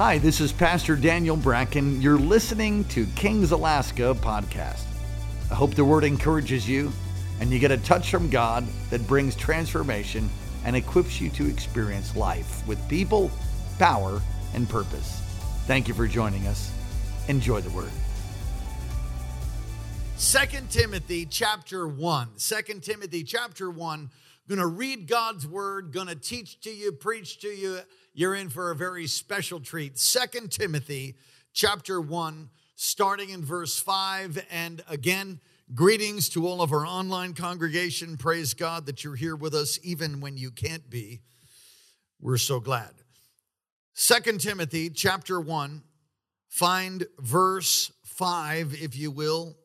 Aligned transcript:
Hi, 0.00 0.16
this 0.16 0.40
is 0.40 0.50
Pastor 0.50 0.96
Daniel 0.96 1.36
Bracken. 1.36 2.00
You're 2.00 2.16
listening 2.16 2.84
to 2.84 3.04
Kings 3.16 3.52
Alaska 3.52 4.16
podcast. 4.18 4.84
I 5.50 5.54
hope 5.54 5.74
the 5.74 5.84
word 5.84 6.04
encourages 6.04 6.66
you 6.66 6.90
and 7.38 7.50
you 7.50 7.58
get 7.58 7.70
a 7.70 7.76
touch 7.76 8.10
from 8.10 8.30
God 8.30 8.66
that 8.88 9.06
brings 9.06 9.36
transformation 9.36 10.30
and 10.64 10.74
equips 10.74 11.20
you 11.20 11.28
to 11.28 11.46
experience 11.46 12.16
life 12.16 12.66
with 12.66 12.78
people, 12.88 13.30
power, 13.78 14.22
and 14.54 14.66
purpose. 14.66 15.20
Thank 15.66 15.86
you 15.86 15.92
for 15.92 16.06
joining 16.06 16.46
us. 16.46 16.72
Enjoy 17.28 17.60
the 17.60 17.68
word. 17.68 17.90
Second 20.16 20.70
Timothy 20.70 21.26
chapter 21.26 21.86
1. 21.86 22.28
2 22.38 22.80
Timothy 22.80 23.22
chapter 23.22 23.70
1. 23.70 24.10
Going 24.48 24.60
to 24.60 24.66
read 24.66 25.06
God's 25.06 25.46
word, 25.46 25.92
going 25.92 26.08
to 26.08 26.16
teach 26.16 26.58
to 26.62 26.70
you, 26.70 26.90
preach 26.90 27.40
to 27.40 27.48
you. 27.48 27.80
You're 28.12 28.34
in 28.34 28.48
for 28.48 28.70
a 28.70 28.76
very 28.76 29.06
special 29.06 29.60
treat. 29.60 29.98
Second 29.98 30.50
Timothy 30.50 31.16
chapter 31.52 32.00
1, 32.00 32.50
starting 32.74 33.30
in 33.30 33.44
verse 33.44 33.78
5. 33.78 34.44
And 34.50 34.82
again, 34.88 35.40
greetings 35.74 36.28
to 36.30 36.46
all 36.46 36.60
of 36.60 36.72
our 36.72 36.84
online 36.84 37.34
congregation. 37.34 38.16
Praise 38.16 38.54
God 38.54 38.86
that 38.86 39.04
you're 39.04 39.14
here 39.14 39.36
with 39.36 39.54
us, 39.54 39.78
even 39.84 40.20
when 40.20 40.36
you 40.36 40.50
can't 40.50 40.90
be. 40.90 41.20
We're 42.20 42.36
so 42.36 42.58
glad. 42.58 42.90
Second 43.94 44.40
Timothy 44.40 44.90
chapter 44.90 45.40
1, 45.40 45.82
find 46.48 47.06
verse 47.18 47.92
5, 48.04 48.74
if 48.80 48.96
you 48.96 49.10
will 49.10 49.56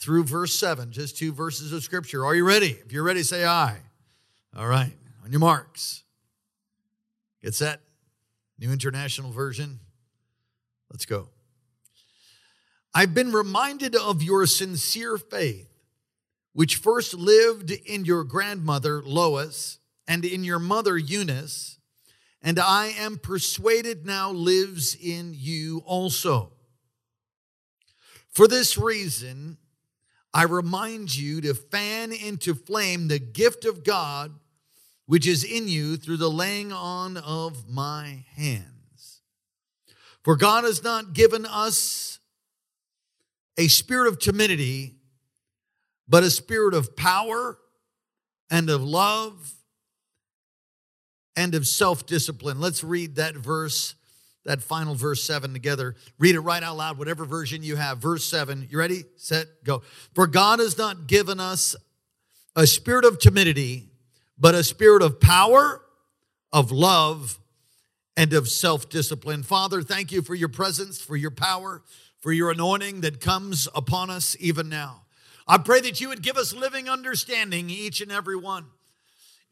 through 0.00 0.24
verse 0.24 0.54
7, 0.54 0.90
just 0.90 1.18
two 1.18 1.32
verses 1.32 1.72
of 1.72 1.82
scripture. 1.82 2.24
Are 2.24 2.34
you 2.34 2.46
ready? 2.46 2.78
If 2.84 2.92
you're 2.92 3.04
ready, 3.04 3.22
say 3.22 3.44
aye. 3.44 3.78
All 4.56 4.66
right, 4.66 4.92
on 5.24 5.32
your 5.32 5.40
marks. 5.40 6.03
Get 7.44 7.54
set. 7.54 7.82
New 8.58 8.72
International 8.72 9.30
Version. 9.30 9.80
Let's 10.90 11.04
go. 11.04 11.28
I've 12.94 13.12
been 13.12 13.32
reminded 13.32 13.94
of 13.94 14.22
your 14.22 14.46
sincere 14.46 15.18
faith, 15.18 15.68
which 16.54 16.76
first 16.76 17.12
lived 17.12 17.70
in 17.70 18.06
your 18.06 18.24
grandmother 18.24 19.02
Lois 19.02 19.78
and 20.08 20.24
in 20.24 20.42
your 20.42 20.58
mother 20.58 20.96
Eunice, 20.96 21.78
and 22.40 22.58
I 22.58 22.86
am 22.96 23.18
persuaded 23.18 24.06
now 24.06 24.30
lives 24.30 24.96
in 24.98 25.34
you 25.36 25.82
also. 25.84 26.52
For 28.30 28.48
this 28.48 28.78
reason, 28.78 29.58
I 30.32 30.44
remind 30.44 31.14
you 31.14 31.42
to 31.42 31.52
fan 31.52 32.10
into 32.10 32.54
flame 32.54 33.08
the 33.08 33.18
gift 33.18 33.66
of 33.66 33.84
God 33.84 34.32
which 35.06 35.26
is 35.26 35.44
in 35.44 35.68
you 35.68 35.96
through 35.96 36.16
the 36.16 36.30
laying 36.30 36.72
on 36.72 37.16
of 37.16 37.68
my 37.68 38.24
hands. 38.36 39.20
For 40.22 40.36
God 40.36 40.64
has 40.64 40.82
not 40.82 41.12
given 41.12 41.44
us 41.44 42.18
a 43.58 43.68
spirit 43.68 44.08
of 44.08 44.18
timidity, 44.18 44.96
but 46.08 46.24
a 46.24 46.30
spirit 46.30 46.74
of 46.74 46.96
power 46.96 47.58
and 48.50 48.70
of 48.70 48.82
love 48.82 49.54
and 51.36 51.54
of 51.54 51.66
self 51.66 52.06
discipline. 52.06 52.60
Let's 52.60 52.82
read 52.82 53.16
that 53.16 53.34
verse 53.34 53.94
that 54.44 54.62
final 54.62 54.94
verse 54.94 55.24
7 55.24 55.52
together. 55.52 55.96
Read 56.18 56.34
it 56.34 56.40
right 56.40 56.62
out 56.62 56.76
loud, 56.76 56.98
whatever 56.98 57.24
version 57.24 57.62
you 57.62 57.76
have. 57.76 57.98
Verse 57.98 58.24
7. 58.24 58.68
You 58.70 58.78
ready? 58.78 59.04
Set, 59.16 59.46
go. 59.64 59.82
For 60.14 60.26
God 60.26 60.58
has 60.58 60.76
not 60.76 61.06
given 61.06 61.40
us 61.40 61.74
a 62.54 62.66
spirit 62.66 63.04
of 63.04 63.18
timidity, 63.18 63.88
but 64.38 64.54
a 64.54 64.64
spirit 64.64 65.02
of 65.02 65.20
power, 65.20 65.82
of 66.52 66.70
love, 66.70 67.38
and 68.16 68.32
of 68.32 68.48
self 68.48 68.88
discipline. 68.88 69.42
Father, 69.42 69.82
thank 69.82 70.12
you 70.12 70.22
for 70.22 70.34
your 70.34 70.48
presence, 70.48 71.00
for 71.00 71.16
your 71.16 71.30
power, 71.30 71.82
for 72.20 72.32
your 72.32 72.50
anointing 72.50 73.00
that 73.02 73.20
comes 73.20 73.68
upon 73.74 74.10
us 74.10 74.36
even 74.40 74.68
now. 74.68 75.02
I 75.46 75.58
pray 75.58 75.80
that 75.80 76.00
you 76.00 76.08
would 76.08 76.22
give 76.22 76.36
us 76.36 76.54
living 76.54 76.88
understanding, 76.88 77.68
each 77.68 78.00
and 78.00 78.10
every 78.10 78.36
one 78.36 78.66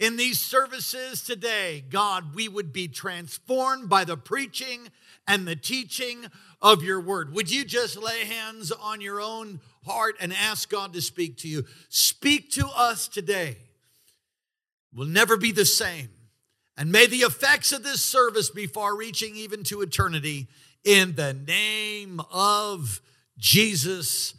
in 0.03 0.17
these 0.17 0.41
services 0.41 1.23
today, 1.23 1.85
God, 1.89 2.35
we 2.35 2.49
would 2.49 2.73
be 2.73 2.89
transformed 2.89 3.89
by 3.89 4.03
the 4.03 4.17
preaching 4.17 4.89
and 5.29 5.47
the 5.47 5.55
teaching 5.55 6.27
of 6.61 6.83
your 6.83 7.01
word. 7.01 7.33
Would 7.33 7.53
you 7.53 7.65
just 7.65 7.97
lay 7.97 8.25
hands 8.25 8.73
on 8.73 9.01
your 9.01 9.21
own 9.21 9.61
heart 9.87 10.17
and 10.21 10.33
ask 10.33 10.69
God 10.69 10.93
to 10.95 11.01
speak 11.01 11.39
to 11.39 11.49
you? 11.49 11.65
Speak 11.89 12.51
to 12.53 12.67
us 12.67 13.07
today. 13.07 13.59
We'll 14.95 15.09
never 15.09 15.37
be 15.37 15.53
the 15.53 15.65
same. 15.65 16.11
And 16.77 16.91
may 16.91 17.07
the 17.07 17.19
effects 17.19 17.73
of 17.73 17.83
this 17.83 18.03
service 18.03 18.51
be 18.51 18.67
far 18.67 18.97
reaching 18.97 19.37
even 19.37 19.63
to 19.65 19.83
eternity. 19.83 20.49
In 20.85 21.15
the 21.15 21.33
name 21.33 22.21
of 22.33 23.01
Jesus, 23.39 24.35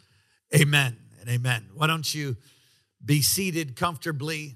amen 0.54 0.98
and 1.20 1.30
amen. 1.30 1.70
Why 1.74 1.88
don't 1.88 2.14
you 2.14 2.38
be 3.04 3.22
seated 3.22 3.76
comfortably? 3.76 4.56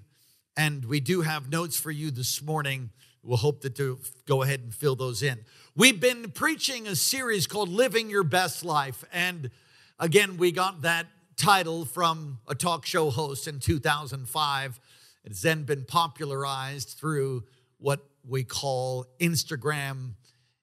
And 0.56 0.86
we 0.86 1.00
do 1.00 1.22
have 1.22 1.52
notes 1.52 1.80
for 1.80 1.92
you 1.92 2.12
this 2.12 2.42
morning. 2.42 2.90
We'll 3.24 3.38
hope 3.38 3.62
that 3.62 3.76
to 3.76 4.00
go 4.26 4.42
ahead 4.42 4.62
and 4.62 4.74
fill 4.74 4.96
those 4.96 5.22
in. 5.22 5.40
We've 5.76 6.00
been 6.00 6.32
preaching 6.32 6.88
a 6.88 6.96
series 6.96 7.46
called 7.46 7.70
Living 7.70 8.10
Your 8.10 8.24
Best 8.24 8.66
Life. 8.66 9.04
And 9.14 9.52
again, 10.00 10.38
we 10.38 10.52
got 10.52 10.82
that 10.82 11.08
title 11.36 11.86
from 11.86 12.40
a 12.48 12.56
talk 12.56 12.86
show 12.86 13.10
host 13.10 13.48
in 13.48 13.60
2005. 13.60 14.80
It's 15.28 15.42
then 15.42 15.64
been 15.64 15.84
popularized 15.84 16.98
through 16.98 17.44
what 17.80 18.00
we 18.26 18.46
call 18.46 19.06
Instagram 19.20 20.14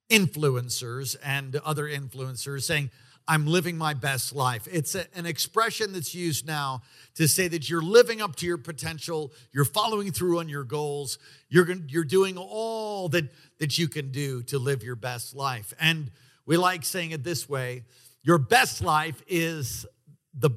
influencers 0.08 1.16
and 1.22 1.56
other 1.56 1.84
influencers 1.84 2.62
saying, 2.62 2.90
I'm 3.28 3.46
living 3.46 3.76
my 3.76 3.92
best 3.92 4.34
life. 4.34 4.66
It's 4.72 4.94
a, 4.94 5.04
an 5.14 5.26
expression 5.26 5.92
that's 5.92 6.14
used 6.14 6.46
now 6.46 6.80
to 7.16 7.28
say 7.28 7.46
that 7.48 7.68
you're 7.68 7.82
living 7.82 8.22
up 8.22 8.36
to 8.36 8.46
your 8.46 8.56
potential, 8.56 9.34
you're 9.52 9.66
following 9.66 10.12
through 10.12 10.38
on 10.38 10.48
your 10.48 10.64
goals, 10.64 11.18
you're, 11.50 11.70
you're 11.86 12.04
doing 12.04 12.38
all 12.38 13.10
that, 13.10 13.30
that 13.58 13.78
you 13.78 13.86
can 13.86 14.12
do 14.12 14.42
to 14.44 14.58
live 14.58 14.82
your 14.82 14.96
best 14.96 15.34
life. 15.34 15.74
And 15.78 16.10
we 16.46 16.56
like 16.56 16.86
saying 16.86 17.10
it 17.10 17.22
this 17.22 17.48
way 17.48 17.82
your 18.22 18.38
best 18.38 18.82
life 18.82 19.22
is 19.28 19.84
the 20.32 20.50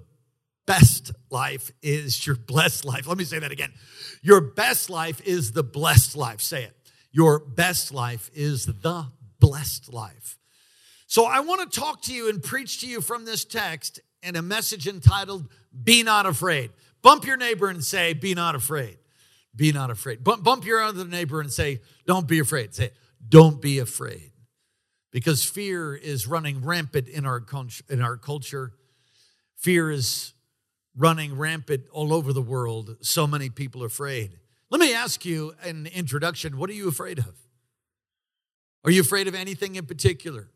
best 0.68 1.12
life 1.32 1.72
is 1.82 2.28
your 2.28 2.36
blessed 2.36 2.86
life. 2.86 3.08
Let 3.08 3.18
me 3.18 3.24
say 3.24 3.40
that 3.40 3.52
again. 3.52 3.74
Your 4.22 4.42
best 4.42 4.92
life 4.92 5.20
is 5.26 5.54
the 5.54 5.64
blessed 5.64 6.16
life. 6.16 6.42
Say 6.42 6.66
it. 6.66 6.74
Your 7.12 7.40
best 7.40 7.92
life 7.92 8.30
is 8.36 8.68
the 8.68 9.08
blessed 9.40 9.92
life. 9.92 10.38
So 11.08 11.26
I 11.26 11.40
want 11.40 11.72
to 11.72 11.80
talk 11.80 12.04
to 12.04 12.14
you 12.14 12.30
and 12.30 12.44
preach 12.44 12.82
to 12.82 12.88
you 12.88 13.02
from 13.02 13.26
this 13.26 13.46
text 13.46 14.02
in 14.22 14.36
a 14.36 14.42
message 14.42 14.88
entitled, 14.88 15.48
Be 15.84 16.04
Not 16.04 16.26
Afraid. 16.26 16.72
Bump 17.02 17.26
your 17.26 17.38
neighbor 17.38 17.70
and 17.70 17.84
say, 17.84 18.14
Be 18.14 18.34
not 18.34 18.54
afraid. 18.56 18.98
Be 19.56 19.72
not 19.72 19.90
afraid. 19.90 20.24
Bump, 20.24 20.44
bump 20.44 20.66
your 20.66 20.82
other 20.82 21.06
neighbor 21.06 21.40
and 21.40 21.52
say, 21.52 21.80
Don't 22.06 22.28
be 22.28 22.40
afraid. 22.40 22.76
Say, 22.76 22.92
Don't 23.28 23.62
be 23.62 23.80
afraid. 23.80 24.32
Because 25.12 25.46
fear 25.46 25.96
is 25.96 26.28
running 26.28 26.66
rampant 26.66 27.08
in 27.08 27.26
our, 27.26 27.44
in 27.90 28.02
our 28.02 28.18
culture. 28.18 28.74
Fear 29.56 29.92
is 29.92 30.34
running 30.98 31.38
rampant 31.38 31.84
all 31.92 32.12
over 32.12 32.34
the 32.34 32.42
world. 32.42 32.98
So 33.02 33.28
many 33.28 33.50
people 33.50 33.84
are 33.84 33.88
afraid. 33.88 34.40
Let 34.70 34.82
me 34.82 34.94
ask 34.94 35.24
you 35.24 35.54
an 35.64 35.86
introduction 35.86 36.58
what 36.58 36.70
are 36.70 36.74
you 36.74 36.90
afraid 36.90 37.20
of? 37.20 37.36
Are 38.84 38.92
you 38.92 39.02
afraid 39.02 39.28
of 39.28 39.36
anything 39.36 39.76
in 39.76 39.86
particular? 39.86 40.50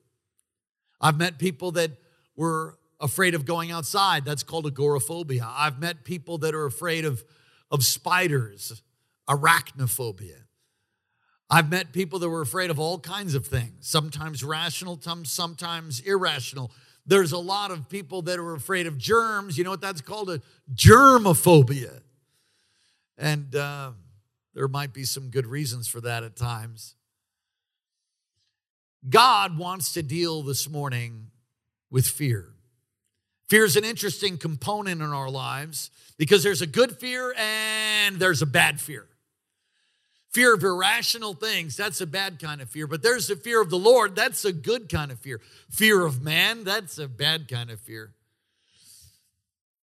I've 1.00 1.18
met 1.18 1.38
people 1.38 1.72
that 1.74 1.92
were 2.36 2.78
afraid 3.00 3.34
of 3.36 3.46
going 3.46 3.72
outside. 3.72 4.26
That's 4.26 4.44
called 4.44 4.68
agoraphobia. 4.68 5.48
I've 5.50 5.80
met 5.80 6.04
people 6.04 6.38
that 6.40 6.54
are 6.54 6.66
afraid 6.66 7.06
of, 7.06 7.24
of 7.70 7.84
spiders, 7.84 8.82
arachnophobia. 9.28 10.44
I've 11.50 11.70
met 11.70 11.92
people 11.92 12.20
that 12.20 12.30
were 12.30 12.42
afraid 12.42 12.70
of 12.70 12.80
all 12.80 13.00
kinds 13.00 13.36
of 13.36 13.46
things, 13.46 13.88
sometimes 13.88 14.44
rational, 14.44 15.02
sometimes 15.24 16.00
irrational. 16.00 16.72
There's 17.06 17.32
a 17.32 17.38
lot 17.38 17.72
of 17.72 17.90
people 17.90 18.22
that 18.24 18.40
are 18.40 18.54
afraid 18.54 18.88
of 18.88 18.98
germs. 18.98 19.58
You 19.58 19.64
know 19.64 19.72
what 19.72 19.82
that's 19.82 20.02
called? 20.02 20.30
A 20.30 20.42
germophobia. 20.74 22.02
And 23.18 23.56
uh, 23.56 23.92
there 24.54 24.68
might 24.68 24.94
be 24.94 25.04
some 25.04 25.30
good 25.30 25.46
reasons 25.46 25.88
for 25.88 26.02
that 26.02 26.24
at 26.24 26.36
times. 26.36 26.96
God 29.10 29.58
wants 29.58 29.94
to 29.94 30.04
deal 30.04 30.44
this 30.44 30.70
morning 30.70 31.28
with 31.90 32.06
fear. 32.06 32.50
Fear 33.50 33.66
is 33.66 33.76
an 33.76 33.84
interesting 33.84 34.38
component 34.38 35.02
in 35.02 35.12
our 35.12 35.30
lives 35.30 35.92
because 36.18 36.44
there's 36.44 36.62
a 36.62 36.68
good 36.68 36.98
fear 36.98 37.34
and 37.38 38.18
there's 38.18 38.42
a 38.42 38.46
bad 38.46 38.80
fear. 38.80 39.08
Fear 40.32 40.54
of 40.54 40.64
irrational 40.64 41.34
things, 41.34 41.76
that's 41.76 42.00
a 42.00 42.08
bad 42.08 42.40
kind 42.40 42.62
of 42.62 42.70
fear. 42.70 42.88
But 42.88 43.04
there's 43.04 43.28
the 43.28 43.36
fear 43.36 43.62
of 43.62 43.70
the 43.70 43.78
Lord, 43.78 44.16
that's 44.16 44.46
a 44.46 44.54
good 44.54 44.88
kind 44.88 45.12
of 45.12 45.20
fear. 45.20 45.42
Fear 45.70 46.06
of 46.06 46.22
man, 46.22 46.64
that's 46.64 46.98
a 46.98 47.08
bad 47.08 47.50
kind 47.50 47.70
of 47.70 47.80
fear. 47.82 48.14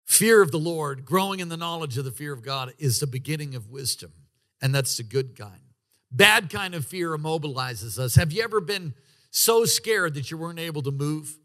Fear 0.07 0.41
of 0.41 0.51
the 0.51 0.59
Lord, 0.59 1.05
growing 1.05 1.41
in 1.41 1.51
the 1.51 1.59
knowledge 1.59 1.99
of 1.99 2.07
the 2.07 2.11
fear 2.11 2.33
of 2.33 2.43
God, 2.43 2.73
is 2.79 2.99
the 2.99 3.07
beginning 3.07 3.55
of 3.55 3.69
wisdom, 3.69 4.11
and 4.63 4.75
that's 4.75 4.97
the 4.97 5.03
good 5.03 5.37
kind. 5.37 5.61
Bad 6.11 6.49
kind 6.49 6.75
of 6.75 6.87
fear 6.87 7.15
immobilizes 7.15 7.99
us. 7.99 8.15
Have 8.15 8.33
you 8.33 8.43
ever 8.43 8.63
been 8.63 8.95
so 9.31 9.67
scared 9.67 10.15
that 10.15 10.31
you 10.31 10.39
weren't 10.39 10.59
able 10.59 10.81
to 10.81 10.91
move? 10.91 11.37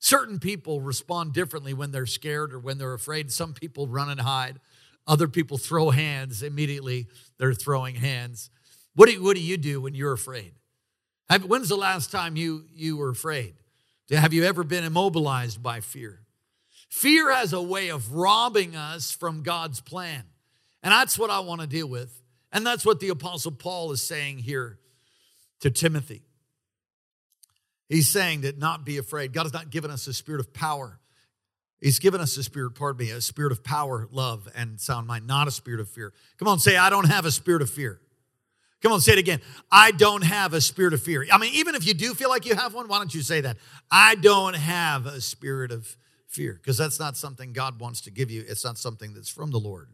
Certain 0.00 0.40
people 0.40 0.80
respond 0.80 1.32
differently 1.32 1.72
when 1.74 1.92
they're 1.92 2.06
scared 2.06 2.52
or 2.52 2.58
when 2.58 2.78
they're 2.78 2.94
afraid. 2.94 3.30
Some 3.30 3.54
people 3.54 3.86
run 3.86 4.10
and 4.10 4.20
hide. 4.20 4.58
Other 5.08 5.26
people 5.26 5.56
throw 5.56 5.90
hands 5.90 6.42
immediately. 6.42 7.08
They're 7.38 7.54
throwing 7.54 7.96
hands. 7.96 8.50
What 8.94 9.06
do 9.06 9.14
you, 9.14 9.24
what 9.24 9.36
do, 9.36 9.42
you 9.42 9.56
do 9.56 9.80
when 9.80 9.94
you're 9.94 10.12
afraid? 10.12 10.52
Have, 11.30 11.46
when's 11.46 11.70
the 11.70 11.76
last 11.76 12.12
time 12.12 12.36
you, 12.36 12.66
you 12.74 12.98
were 12.98 13.08
afraid? 13.08 13.54
Have 14.10 14.34
you 14.34 14.44
ever 14.44 14.64
been 14.64 14.84
immobilized 14.84 15.62
by 15.62 15.80
fear? 15.80 16.20
Fear 16.90 17.32
has 17.34 17.52
a 17.52 17.60
way 17.60 17.88
of 17.88 18.12
robbing 18.12 18.76
us 18.76 19.10
from 19.10 19.42
God's 19.42 19.80
plan. 19.80 20.24
And 20.82 20.92
that's 20.92 21.18
what 21.18 21.30
I 21.30 21.40
want 21.40 21.62
to 21.62 21.66
deal 21.66 21.88
with. 21.88 22.22
And 22.52 22.66
that's 22.66 22.84
what 22.84 23.00
the 23.00 23.08
Apostle 23.08 23.52
Paul 23.52 23.92
is 23.92 24.02
saying 24.02 24.38
here 24.38 24.78
to 25.60 25.70
Timothy. 25.70 26.22
He's 27.88 28.10
saying 28.10 28.42
that 28.42 28.58
not 28.58 28.84
be 28.84 28.98
afraid. 28.98 29.32
God 29.32 29.44
has 29.44 29.52
not 29.52 29.70
given 29.70 29.90
us 29.90 30.06
a 30.06 30.12
spirit 30.12 30.40
of 30.40 30.52
power. 30.52 31.00
He's 31.80 31.98
given 31.98 32.20
us 32.20 32.36
a 32.36 32.42
spirit, 32.42 32.74
pardon 32.74 33.06
me, 33.06 33.12
a 33.12 33.20
spirit 33.20 33.52
of 33.52 33.62
power, 33.62 34.08
love, 34.10 34.48
and 34.56 34.80
sound 34.80 35.06
mind, 35.06 35.26
not 35.26 35.46
a 35.46 35.50
spirit 35.50 35.80
of 35.80 35.88
fear. 35.88 36.12
Come 36.38 36.48
on, 36.48 36.58
say, 36.58 36.76
I 36.76 36.90
don't 36.90 37.06
have 37.06 37.24
a 37.24 37.30
spirit 37.30 37.62
of 37.62 37.70
fear. 37.70 38.00
Come 38.82 38.92
on, 38.92 39.00
say 39.00 39.12
it 39.12 39.18
again. 39.18 39.40
I 39.70 39.90
don't 39.92 40.22
have 40.22 40.54
a 40.54 40.60
spirit 40.60 40.92
of 40.92 41.02
fear. 41.02 41.24
I 41.32 41.38
mean, 41.38 41.52
even 41.54 41.74
if 41.74 41.86
you 41.86 41.94
do 41.94 42.14
feel 42.14 42.28
like 42.28 42.46
you 42.46 42.54
have 42.54 42.74
one, 42.74 42.88
why 42.88 42.98
don't 42.98 43.14
you 43.14 43.22
say 43.22 43.40
that? 43.42 43.56
I 43.90 44.16
don't 44.16 44.54
have 44.54 45.06
a 45.06 45.20
spirit 45.20 45.70
of 45.70 45.96
fear, 46.26 46.54
because 46.54 46.76
that's 46.76 47.00
not 47.00 47.16
something 47.16 47.52
God 47.52 47.80
wants 47.80 48.02
to 48.02 48.10
give 48.10 48.30
you. 48.30 48.44
It's 48.46 48.64
not 48.64 48.76
something 48.76 49.14
that's 49.14 49.30
from 49.30 49.50
the 49.50 49.58
Lord. 49.58 49.88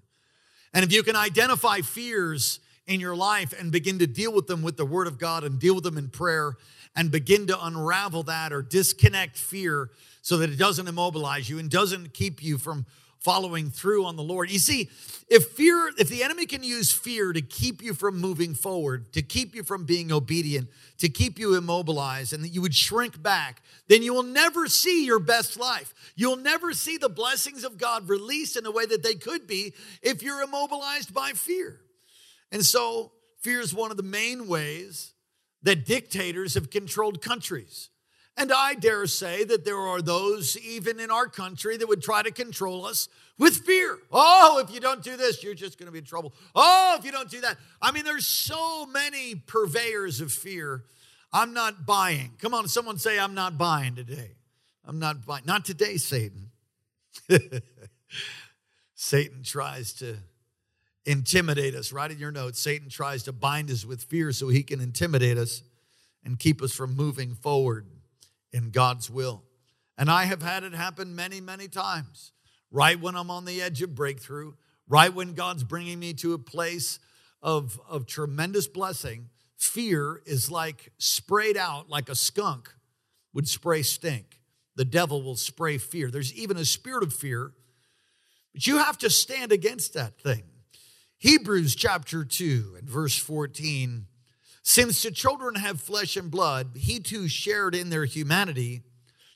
And 0.72 0.84
if 0.84 0.92
you 0.92 1.02
can 1.02 1.16
identify 1.16 1.80
fears 1.80 2.60
in 2.86 3.00
your 3.00 3.16
life 3.16 3.54
and 3.58 3.72
begin 3.72 3.98
to 3.98 4.06
deal 4.06 4.32
with 4.32 4.46
them 4.46 4.62
with 4.62 4.76
the 4.76 4.86
Word 4.86 5.06
of 5.06 5.18
God 5.18 5.44
and 5.44 5.58
deal 5.58 5.74
with 5.74 5.84
them 5.84 5.98
in 5.98 6.08
prayer 6.08 6.56
and 6.94 7.10
begin 7.10 7.46
to 7.46 7.64
unravel 7.64 8.22
that 8.24 8.52
or 8.52 8.62
disconnect 8.62 9.38
fear 9.38 9.90
so 10.22 10.36
that 10.38 10.50
it 10.50 10.56
doesn't 10.56 10.88
immobilize 10.88 11.48
you 11.48 11.58
and 11.58 11.70
doesn't 11.70 12.14
keep 12.14 12.42
you 12.42 12.58
from 12.58 12.86
following 13.24 13.70
through 13.70 14.04
on 14.04 14.16
the 14.16 14.22
Lord. 14.22 14.50
You 14.50 14.58
see, 14.58 14.90
if 15.28 15.46
fear, 15.48 15.90
if 15.98 16.10
the 16.10 16.22
enemy 16.22 16.44
can 16.44 16.62
use 16.62 16.92
fear 16.92 17.32
to 17.32 17.40
keep 17.40 17.82
you 17.82 17.94
from 17.94 18.20
moving 18.20 18.54
forward, 18.54 19.14
to 19.14 19.22
keep 19.22 19.54
you 19.54 19.62
from 19.62 19.86
being 19.86 20.12
obedient, 20.12 20.68
to 20.98 21.08
keep 21.08 21.38
you 21.38 21.56
immobilized, 21.56 22.34
and 22.34 22.44
that 22.44 22.48
you 22.48 22.60
would 22.60 22.74
shrink 22.74 23.22
back, 23.22 23.62
then 23.88 24.02
you 24.02 24.12
will 24.12 24.22
never 24.22 24.66
see 24.66 25.06
your 25.06 25.18
best 25.18 25.58
life. 25.58 25.94
You'll 26.14 26.36
never 26.36 26.74
see 26.74 26.98
the 26.98 27.08
blessings 27.08 27.64
of 27.64 27.78
God 27.78 28.10
released 28.10 28.58
in 28.58 28.66
a 28.66 28.70
way 28.70 28.84
that 28.84 29.02
they 29.02 29.14
could 29.14 29.46
be 29.46 29.72
if 30.02 30.22
you're 30.22 30.42
immobilized 30.42 31.14
by 31.14 31.30
fear. 31.30 31.80
And 32.54 32.64
so, 32.64 33.10
fear 33.40 33.60
is 33.60 33.74
one 33.74 33.90
of 33.90 33.96
the 33.96 34.04
main 34.04 34.46
ways 34.46 35.12
that 35.64 35.84
dictators 35.84 36.54
have 36.54 36.70
controlled 36.70 37.20
countries. 37.20 37.90
And 38.36 38.52
I 38.52 38.74
dare 38.74 39.08
say 39.08 39.42
that 39.42 39.64
there 39.64 39.76
are 39.76 40.00
those, 40.00 40.56
even 40.58 41.00
in 41.00 41.10
our 41.10 41.26
country, 41.26 41.76
that 41.76 41.88
would 41.88 42.00
try 42.00 42.22
to 42.22 42.30
control 42.30 42.86
us 42.86 43.08
with 43.38 43.66
fear. 43.66 43.98
Oh, 44.12 44.62
if 44.64 44.72
you 44.72 44.78
don't 44.78 45.02
do 45.02 45.16
this, 45.16 45.42
you're 45.42 45.54
just 45.54 45.80
going 45.80 45.86
to 45.86 45.92
be 45.92 45.98
in 45.98 46.04
trouble. 46.04 46.32
Oh, 46.54 46.94
if 46.96 47.04
you 47.04 47.10
don't 47.10 47.28
do 47.28 47.40
that. 47.40 47.58
I 47.82 47.90
mean, 47.90 48.04
there's 48.04 48.26
so 48.26 48.86
many 48.86 49.34
purveyors 49.34 50.20
of 50.20 50.30
fear. 50.32 50.84
I'm 51.32 51.54
not 51.54 51.84
buying. 51.84 52.34
Come 52.38 52.54
on, 52.54 52.68
someone 52.68 52.98
say, 52.98 53.18
I'm 53.18 53.34
not 53.34 53.58
buying 53.58 53.96
today. 53.96 54.36
I'm 54.84 55.00
not 55.00 55.26
buying. 55.26 55.42
Not 55.44 55.64
today, 55.64 55.96
Satan. 55.96 56.52
Satan 58.94 59.42
tries 59.42 59.92
to 59.94 60.18
intimidate 61.06 61.74
us. 61.74 61.92
Write 61.92 62.10
in 62.10 62.18
your 62.18 62.30
notes 62.30 62.60
Satan 62.60 62.88
tries 62.88 63.22
to 63.24 63.32
bind 63.32 63.70
us 63.70 63.84
with 63.84 64.02
fear 64.02 64.32
so 64.32 64.48
he 64.48 64.62
can 64.62 64.80
intimidate 64.80 65.38
us 65.38 65.62
and 66.24 66.38
keep 66.38 66.62
us 66.62 66.72
from 66.72 66.96
moving 66.96 67.34
forward 67.34 67.86
in 68.52 68.70
God's 68.70 69.10
will. 69.10 69.42
And 69.96 70.10
I 70.10 70.24
have 70.24 70.42
had 70.42 70.64
it 70.64 70.74
happen 70.74 71.14
many, 71.14 71.40
many 71.40 71.68
times. 71.68 72.32
Right 72.70 72.98
when 72.98 73.14
I'm 73.14 73.30
on 73.30 73.44
the 73.44 73.62
edge 73.62 73.82
of 73.82 73.94
breakthrough, 73.94 74.54
right 74.88 75.12
when 75.12 75.34
God's 75.34 75.62
bringing 75.62 76.00
me 76.00 76.14
to 76.14 76.34
a 76.34 76.38
place 76.38 76.98
of, 77.42 77.78
of 77.88 78.06
tremendous 78.06 78.66
blessing, 78.66 79.28
fear 79.56 80.20
is 80.26 80.50
like 80.50 80.90
sprayed 80.98 81.56
out 81.56 81.88
like 81.88 82.08
a 82.08 82.14
skunk 82.14 82.74
would 83.32 83.48
spray 83.48 83.82
stink. 83.82 84.40
The 84.76 84.84
devil 84.84 85.22
will 85.22 85.36
spray 85.36 85.78
fear. 85.78 86.10
There's 86.10 86.32
even 86.34 86.56
a 86.56 86.64
spirit 86.64 87.04
of 87.04 87.12
fear, 87.12 87.52
but 88.52 88.66
you 88.66 88.78
have 88.78 88.98
to 88.98 89.10
stand 89.10 89.52
against 89.52 89.94
that 89.94 90.18
thing. 90.18 90.42
Hebrews 91.18 91.74
chapter 91.74 92.24
2 92.24 92.76
and 92.78 92.88
verse 92.88 93.18
14 93.18 94.06
since 94.66 95.02
the 95.02 95.10
children 95.10 95.56
have 95.56 95.78
flesh 95.78 96.16
and 96.16 96.30
blood, 96.30 96.70
he 96.74 96.98
too 96.98 97.28
shared 97.28 97.74
in 97.74 97.90
their 97.90 98.06
humanity, 98.06 98.80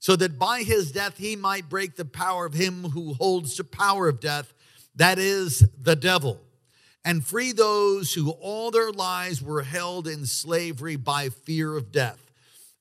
so 0.01 0.17
that 0.17 0.39
by 0.39 0.63
his 0.63 0.91
death 0.91 1.19
he 1.19 1.37
might 1.37 1.69
break 1.69 1.97
the 1.97 2.07
power 2.07 2.47
of 2.47 2.55
him 2.55 2.83
who 2.83 3.13
holds 3.13 3.55
the 3.55 3.65
power 3.65 4.09
of 4.09 4.21
death, 4.21 4.55
that 4.95 5.19
is, 5.19 5.69
the 5.79 5.95
devil, 5.95 6.41
and 7.05 7.27
free 7.27 7.53
those 7.53 8.15
who 8.15 8.31
all 8.31 8.71
their 8.71 8.91
lives 8.91 9.43
were 9.43 9.63
held 9.63 10.09
in 10.09 10.25
slavery 10.25 10.97
by 10.97 11.29
fear 11.29 11.77
of 11.77 11.93
death. 11.93 12.33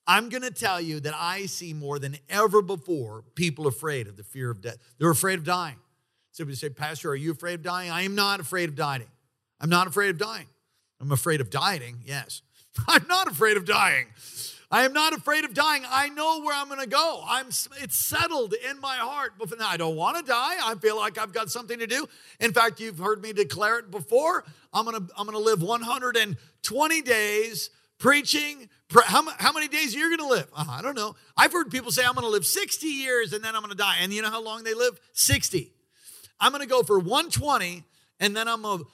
I'm 0.07 0.29
going 0.29 0.43
to 0.43 0.51
tell 0.51 0.79
you 0.79 1.01
that 1.01 1.15
I 1.15 1.47
see 1.47 1.73
more 1.73 1.99
than 1.99 2.17
ever 2.29 2.61
before 2.61 3.25
people 3.35 3.67
afraid 3.67 4.07
of 4.07 4.15
the 4.15 4.23
fear 4.23 4.49
of 4.49 4.61
death. 4.61 4.77
They're 4.97 5.11
afraid 5.11 5.39
of 5.39 5.43
dying. 5.43 5.75
Somebody 6.37 6.55
say, 6.55 6.69
Pastor, 6.69 7.09
are 7.09 7.15
you 7.15 7.31
afraid 7.31 7.55
of 7.55 7.63
dying? 7.63 7.89
I 7.89 8.03
am 8.03 8.13
not 8.13 8.39
afraid 8.39 8.69
of 8.69 8.75
dying. 8.75 9.07
I'm 9.59 9.71
not 9.71 9.87
afraid 9.87 10.11
of 10.11 10.19
dying. 10.19 10.45
I'm 11.01 11.11
afraid 11.11 11.41
of 11.41 11.49
dieting, 11.49 12.03
yes. 12.05 12.43
I'm 12.87 13.07
not 13.07 13.27
afraid 13.27 13.57
of 13.57 13.65
dying. 13.65 14.05
I 14.69 14.85
am 14.85 14.93
not 14.93 15.13
afraid 15.13 15.45
of 15.45 15.55
dying. 15.55 15.81
I 15.89 16.09
know 16.09 16.41
where 16.41 16.55
I'm 16.55 16.67
going 16.67 16.79
to 16.79 16.85
go. 16.85 17.23
I'm 17.27 17.47
it's 17.47 17.97
settled 17.97 18.53
in 18.69 18.79
my 18.79 18.97
heart. 18.97 19.33
But 19.39 19.51
I 19.59 19.77
don't 19.77 19.95
want 19.95 20.17
to 20.17 20.23
die. 20.23 20.57
I 20.61 20.75
feel 20.75 20.95
like 20.95 21.17
I've 21.17 21.33
got 21.33 21.49
something 21.49 21.79
to 21.79 21.87
do. 21.87 22.07
In 22.39 22.53
fact, 22.53 22.79
you've 22.79 22.99
heard 22.99 23.19
me 23.23 23.33
declare 23.33 23.79
it 23.79 23.89
before. 23.89 24.43
I'm 24.71 24.85
going 24.85 25.07
to 25.07 25.13
I'm 25.17 25.25
going 25.25 25.39
to 25.39 25.43
live 25.43 25.63
120 25.63 27.01
days 27.01 27.71
preaching. 27.97 28.69
How, 29.05 29.27
how 29.39 29.53
many 29.53 29.69
days 29.69 29.95
are 29.95 29.97
you 29.97 30.15
going 30.15 30.29
to 30.29 30.35
live? 30.35 30.51
Uh, 30.55 30.65
I 30.69 30.83
don't 30.83 30.95
know. 30.95 31.15
I've 31.35 31.51
heard 31.51 31.71
people 31.71 31.89
say 31.91 32.05
I'm 32.05 32.13
going 32.13 32.25
to 32.25 32.31
live 32.31 32.45
60 32.45 32.85
years 32.85 33.33
and 33.33 33.43
then 33.43 33.55
I'm 33.55 33.61
going 33.61 33.71
to 33.71 33.77
die. 33.77 33.97
And 34.01 34.13
you 34.13 34.21
know 34.21 34.29
how 34.29 34.43
long 34.43 34.63
they 34.63 34.75
live? 34.75 34.99
60. 35.13 35.71
I'm 36.39 36.51
going 36.51 36.61
to 36.61 36.67
go 36.67 36.83
for 36.83 36.99
120 36.99 37.83
and 38.19 38.35
then 38.35 38.47
I'm 38.47 38.61
going 38.61 38.79
to 38.79 38.85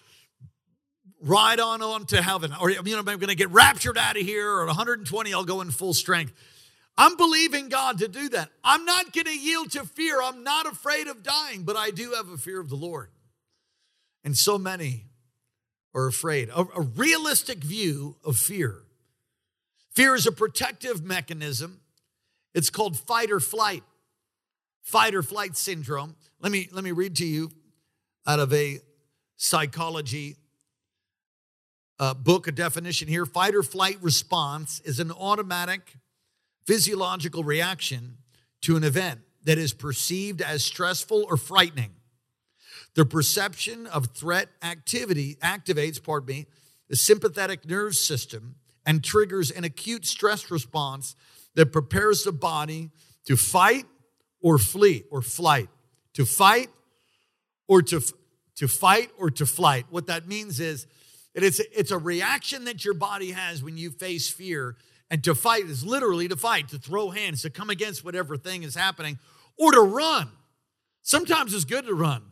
ride 1.21 1.59
on 1.59 1.81
on 1.81 2.05
to 2.07 2.21
heaven. 2.21 2.53
Or 2.59 2.69
you 2.69 2.81
know 2.83 2.99
i'm 2.99 3.05
going 3.05 3.19
to 3.19 3.35
get 3.35 3.49
raptured 3.49 3.97
out 3.97 4.17
of 4.17 4.23
here 4.23 4.49
or 4.49 4.65
120 4.65 5.33
i'll 5.33 5.43
go 5.43 5.61
in 5.61 5.71
full 5.71 5.93
strength. 5.93 6.33
I'm 6.97 7.17
believing 7.17 7.69
god 7.69 7.99
to 7.99 8.07
do 8.07 8.29
that. 8.29 8.49
I'm 8.63 8.85
not 8.85 9.13
going 9.13 9.25
to 9.25 9.37
yield 9.37 9.71
to 9.71 9.85
fear. 9.85 10.21
I'm 10.21 10.43
not 10.43 10.67
afraid 10.67 11.07
of 11.07 11.23
dying 11.23 11.63
but 11.63 11.75
i 11.75 11.89
do 11.89 12.11
have 12.11 12.29
a 12.29 12.37
fear 12.37 12.59
of 12.59 12.69
the 12.69 12.75
lord. 12.75 13.09
And 14.23 14.37
so 14.37 14.57
many 14.57 15.05
are 15.93 16.07
afraid. 16.07 16.49
A, 16.49 16.65
a 16.75 16.81
realistic 16.81 17.59
view 17.59 18.15
of 18.23 18.37
fear. 18.37 18.83
Fear 19.91 20.15
is 20.15 20.25
a 20.25 20.31
protective 20.31 21.03
mechanism. 21.03 21.81
It's 22.53 22.69
called 22.69 22.97
fight 22.97 23.31
or 23.31 23.39
flight. 23.39 23.83
Fight 24.81 25.13
or 25.13 25.23
flight 25.23 25.55
syndrome 25.55 26.15
let 26.43 26.51
me 26.51 26.67
let 26.73 26.83
me 26.83 26.91
read 26.91 27.15
to 27.15 27.25
you 27.25 27.49
out 28.27 28.39
of 28.39 28.51
a 28.53 28.79
psychology 29.37 30.35
uh, 31.99 32.13
book 32.13 32.47
a 32.47 32.51
definition 32.51 33.07
here 33.07 33.25
fight 33.25 33.55
or 33.55 33.63
flight 33.63 33.97
response 34.01 34.81
is 34.81 34.99
an 34.99 35.09
automatic 35.09 35.95
physiological 36.67 37.45
reaction 37.45 38.17
to 38.61 38.75
an 38.75 38.83
event 38.83 39.21
that 39.45 39.57
is 39.57 39.73
perceived 39.73 40.41
as 40.41 40.63
stressful 40.63 41.25
or 41.29 41.37
frightening. 41.37 41.91
The 42.95 43.05
perception 43.05 43.87
of 43.87 44.07
threat 44.07 44.49
activity 44.61 45.35
activates, 45.41 46.01
pardon 46.01 46.27
me, 46.27 46.45
the 46.89 46.95
sympathetic 46.95 47.67
nerve 47.67 47.95
system 47.95 48.55
and 48.85 49.01
triggers 49.03 49.49
an 49.49 49.63
acute 49.63 50.05
stress 50.05 50.51
response 50.51 51.15
that 51.55 51.71
prepares 51.71 52.23
the 52.23 52.31
body 52.33 52.91
to 53.25 53.37
fight 53.37 53.85
or 54.41 54.57
flee 54.57 55.03
or 55.09 55.21
flight. 55.21 55.69
To 56.13 56.25
fight 56.25 56.69
or 57.67 57.81
to, 57.81 58.01
to 58.55 58.67
fight 58.67 59.09
or 59.17 59.29
to 59.31 59.45
flight. 59.45 59.85
What 59.89 60.07
that 60.07 60.27
means 60.27 60.59
is 60.59 60.85
it's, 61.33 61.59
it's 61.59 61.91
a 61.91 61.97
reaction 61.97 62.65
that 62.65 62.85
your 62.85 62.93
body 62.93 63.31
has 63.31 63.63
when 63.63 63.77
you 63.77 63.89
face 63.89 64.29
fear. 64.29 64.75
And 65.09 65.23
to 65.23 65.35
fight 65.35 65.65
is 65.65 65.85
literally 65.85 66.27
to 66.27 66.35
fight, 66.35 66.69
to 66.69 66.77
throw 66.77 67.09
hands, 67.09 67.41
to 67.43 67.49
come 67.49 67.69
against 67.69 68.03
whatever 68.03 68.37
thing 68.37 68.63
is 68.63 68.75
happening, 68.75 69.19
or 69.57 69.71
to 69.71 69.81
run. 69.81 70.29
Sometimes 71.01 71.53
it's 71.53 71.65
good 71.65 71.85
to 71.85 71.93
run. 71.93 72.23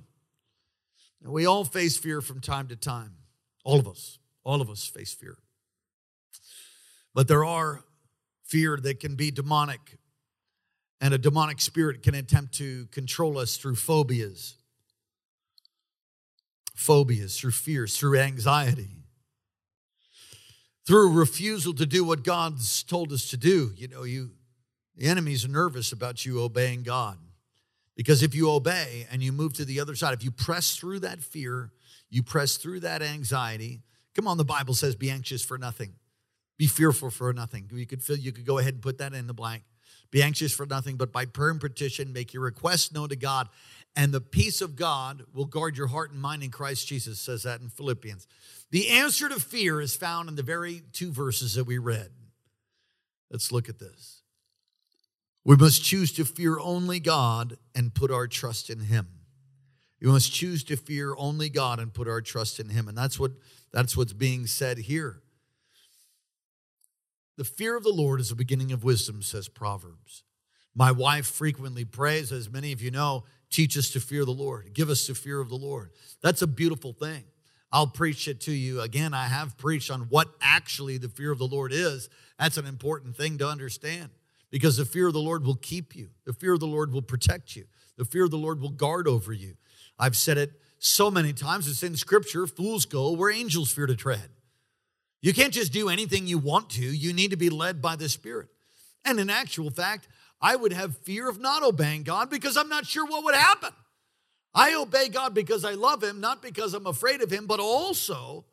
And 1.23 1.31
we 1.31 1.45
all 1.45 1.63
face 1.63 1.97
fear 1.97 2.21
from 2.21 2.39
time 2.39 2.67
to 2.67 2.75
time. 2.75 3.15
All 3.63 3.79
of 3.79 3.87
us. 3.87 4.17
All 4.43 4.61
of 4.61 4.69
us 4.69 4.85
face 4.85 5.13
fear. 5.13 5.37
But 7.13 7.27
there 7.27 7.45
are 7.45 7.83
fear 8.43 8.77
that 8.77 8.99
can 8.99 9.15
be 9.15 9.29
demonic. 9.29 9.97
And 11.01 11.13
a 11.13 11.17
demonic 11.17 11.59
spirit 11.59 12.03
can 12.03 12.15
attempt 12.15 12.53
to 12.55 12.85
control 12.87 13.37
us 13.37 13.57
through 13.57 13.75
phobias 13.75 14.55
phobias, 16.73 17.39
through 17.39 17.51
fears, 17.51 17.97
through 17.97 18.17
anxiety. 18.17 18.89
through 20.85 21.11
refusal 21.13 21.73
to 21.73 21.85
do 21.85 22.03
what 22.03 22.23
God's 22.23 22.83
told 22.83 23.13
us 23.13 23.29
to 23.29 23.37
do. 23.37 23.71
You 23.77 23.87
know, 23.87 24.03
you 24.03 24.31
the 24.95 25.07
enemy's 25.07 25.47
nervous 25.47 25.91
about 25.91 26.25
you 26.25 26.41
obeying 26.41 26.83
God. 26.83 27.17
Because 27.95 28.23
if 28.23 28.33
you 28.35 28.49
obey 28.51 29.07
and 29.11 29.21
you 29.21 29.31
move 29.31 29.53
to 29.53 29.65
the 29.65 29.79
other 29.79 29.95
side, 29.95 30.13
if 30.13 30.23
you 30.23 30.31
press 30.31 30.75
through 30.75 30.99
that 30.99 31.21
fear, 31.21 31.71
you 32.09 32.23
press 32.23 32.57
through 32.57 32.81
that 32.81 33.01
anxiety. 33.01 33.81
Come 34.15 34.27
on, 34.27 34.37
the 34.37 34.43
Bible 34.43 34.73
says, 34.73 34.95
be 34.95 35.09
anxious 35.09 35.43
for 35.43 35.57
nothing. 35.57 35.93
Be 36.57 36.67
fearful 36.67 37.09
for 37.09 37.31
nothing. 37.31 37.69
You 37.73 37.85
could 37.85 38.03
feel 38.03 38.17
you 38.17 38.31
could 38.31 38.45
go 38.45 38.57
ahead 38.57 38.73
and 38.73 38.83
put 38.83 38.97
that 38.97 39.13
in 39.13 39.27
the 39.27 39.33
blank. 39.33 39.63
Be 40.11 40.21
anxious 40.21 40.53
for 40.53 40.65
nothing, 40.65 40.97
but 40.97 41.11
by 41.11 41.25
prayer 41.25 41.51
and 41.51 41.61
petition, 41.61 42.13
make 42.13 42.33
your 42.33 42.43
requests 42.43 42.91
known 42.91 43.09
to 43.09 43.15
God, 43.15 43.47
and 43.95 44.13
the 44.13 44.21
peace 44.21 44.61
of 44.61 44.75
God 44.75 45.23
will 45.33 45.45
guard 45.45 45.77
your 45.77 45.87
heart 45.87 46.11
and 46.11 46.21
mind 46.21 46.43
in 46.43 46.51
Christ 46.51 46.87
Jesus, 46.87 47.19
says 47.19 47.43
that 47.43 47.61
in 47.61 47.69
Philippians. 47.69 48.27
The 48.71 48.89
answer 48.89 49.27
to 49.29 49.39
fear 49.39 49.81
is 49.81 49.95
found 49.95 50.29
in 50.29 50.35
the 50.35 50.43
very 50.43 50.83
two 50.93 51.11
verses 51.11 51.55
that 51.55 51.65
we 51.65 51.77
read. 51.77 52.09
Let's 53.29 53.51
look 53.51 53.69
at 53.69 53.79
this. 53.79 54.21
We 55.43 55.55
must 55.55 55.83
choose 55.83 56.11
to 56.13 56.25
fear 56.25 56.59
only 56.59 56.99
God 56.99 57.57
and 57.73 57.93
put 57.93 58.11
our 58.11 58.27
trust 58.27 58.69
in 58.69 58.79
Him. 58.79 59.07
We 60.01 60.07
must 60.07 60.31
choose 60.33 60.63
to 60.65 60.77
fear 60.77 61.15
only 61.17 61.49
God 61.49 61.79
and 61.79 61.93
put 61.93 62.07
our 62.07 62.21
trust 62.21 62.59
in 62.59 62.69
Him. 62.69 62.87
And 62.87 62.97
that's 62.97 63.19
what 63.19 63.31
that's 63.71 63.95
what's 63.95 64.13
being 64.13 64.47
said 64.47 64.77
here. 64.77 65.21
The 67.41 67.45
fear 67.45 67.75
of 67.75 67.83
the 67.83 67.89
Lord 67.89 68.19
is 68.19 68.29
the 68.29 68.35
beginning 68.35 68.71
of 68.71 68.83
wisdom, 68.83 69.23
says 69.23 69.47
Proverbs. 69.47 70.21
My 70.75 70.91
wife 70.91 71.25
frequently 71.25 71.83
prays, 71.83 72.31
as 72.31 72.51
many 72.51 72.71
of 72.71 72.83
you 72.83 72.91
know, 72.91 73.23
teach 73.49 73.75
us 73.79 73.89
to 73.93 73.99
fear 73.99 74.25
the 74.25 74.31
Lord, 74.31 74.75
give 74.75 74.91
us 74.91 75.07
the 75.07 75.15
fear 75.15 75.39
of 75.39 75.49
the 75.49 75.55
Lord. 75.55 75.89
That's 76.21 76.43
a 76.43 76.47
beautiful 76.47 76.93
thing. 76.93 77.23
I'll 77.71 77.87
preach 77.87 78.27
it 78.27 78.41
to 78.41 78.51
you 78.51 78.81
again. 78.81 79.15
I 79.15 79.25
have 79.25 79.57
preached 79.57 79.89
on 79.89 80.01
what 80.01 80.27
actually 80.39 80.99
the 80.99 81.09
fear 81.09 81.31
of 81.31 81.39
the 81.39 81.47
Lord 81.47 81.73
is. 81.73 82.09
That's 82.37 82.57
an 82.57 82.67
important 82.67 83.17
thing 83.17 83.39
to 83.39 83.47
understand 83.47 84.11
because 84.51 84.77
the 84.77 84.85
fear 84.85 85.07
of 85.07 85.13
the 85.13 85.19
Lord 85.19 85.43
will 85.43 85.55
keep 85.55 85.95
you, 85.95 86.09
the 86.25 86.33
fear 86.33 86.53
of 86.53 86.59
the 86.59 86.67
Lord 86.67 86.93
will 86.93 87.01
protect 87.01 87.55
you, 87.55 87.65
the 87.97 88.05
fear 88.05 88.25
of 88.25 88.29
the 88.29 88.37
Lord 88.37 88.61
will 88.61 88.69
guard 88.69 89.07
over 89.07 89.33
you. 89.33 89.55
I've 89.97 90.15
said 90.15 90.37
it 90.37 90.51
so 90.77 91.09
many 91.09 91.33
times, 91.33 91.67
it's 91.67 91.81
in 91.81 91.97
scripture 91.97 92.45
fools 92.45 92.85
go 92.85 93.11
where 93.13 93.31
angels 93.31 93.71
fear 93.71 93.87
to 93.87 93.95
tread. 93.95 94.29
You 95.21 95.33
can't 95.33 95.53
just 95.53 95.71
do 95.71 95.89
anything 95.89 96.27
you 96.27 96.37
want 96.37 96.71
to, 96.71 96.83
you 96.83 97.13
need 97.13 97.31
to 97.31 97.37
be 97.37 97.49
led 97.49 97.81
by 97.81 97.95
the 97.95 98.09
Spirit. 98.09 98.47
And 99.05 99.19
in 99.19 99.29
actual 99.29 99.69
fact, 99.69 100.07
I 100.41 100.55
would 100.55 100.73
have 100.73 100.97
fear 100.97 101.29
of 101.29 101.39
not 101.39 101.63
obeying 101.63 102.03
God 102.03 102.29
because 102.29 102.57
I'm 102.57 102.69
not 102.69 102.85
sure 102.85 103.05
what 103.05 103.23
would 103.23 103.35
happen. 103.35 103.71
I 104.53 104.73
obey 104.73 105.09
God 105.09 105.33
because 105.33 105.63
I 105.63 105.73
love 105.73 106.03
him, 106.03 106.19
not 106.19 106.41
because 106.41 106.73
I'm 106.73 106.87
afraid 106.87 107.21
of 107.21 107.31
him, 107.31 107.45
but 107.45 107.59
also 107.59 108.45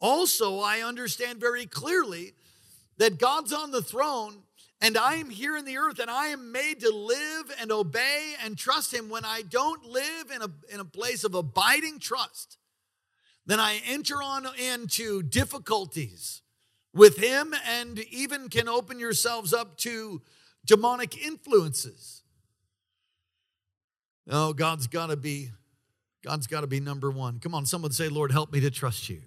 also 0.00 0.60
I 0.60 0.80
understand 0.80 1.40
very 1.40 1.66
clearly 1.66 2.32
that 2.96 3.18
God's 3.18 3.52
on 3.52 3.70
the 3.70 3.82
throne 3.82 4.42
and 4.80 4.96
I 4.96 5.16
am 5.16 5.28
here 5.28 5.56
in 5.56 5.66
the 5.66 5.76
earth 5.76 5.98
and 5.98 6.10
I 6.10 6.28
am 6.28 6.52
made 6.52 6.80
to 6.80 6.90
live 6.90 7.54
and 7.60 7.70
obey 7.70 8.34
and 8.42 8.56
trust 8.56 8.94
him 8.94 9.10
when 9.10 9.26
I 9.26 9.42
don't 9.42 9.84
live 9.84 10.30
in 10.34 10.40
a, 10.40 10.48
in 10.72 10.80
a 10.80 10.84
place 10.86 11.22
of 11.22 11.34
abiding 11.34 11.98
trust 11.98 12.56
then 13.50 13.58
I 13.58 13.80
enter 13.84 14.22
on 14.22 14.46
into 14.56 15.22
difficulties 15.22 16.42
with 16.94 17.16
him 17.16 17.52
and 17.66 17.98
even 17.98 18.48
can 18.48 18.68
open 18.68 19.00
yourselves 19.00 19.52
up 19.52 19.76
to 19.78 20.22
demonic 20.64 21.20
influences. 21.20 22.22
Oh, 24.30 24.52
God's 24.52 24.86
got 24.86 25.08
to 25.08 25.16
be 25.16 25.50
God's 26.22 26.46
got 26.46 26.60
to 26.60 26.66
be 26.66 26.80
number 26.80 27.10
1. 27.10 27.40
Come 27.40 27.54
on, 27.54 27.66
someone 27.66 27.92
say, 27.92 28.08
"Lord, 28.08 28.30
help 28.30 28.52
me 28.52 28.60
to 28.60 28.70
trust 28.70 29.08
you." 29.08 29.22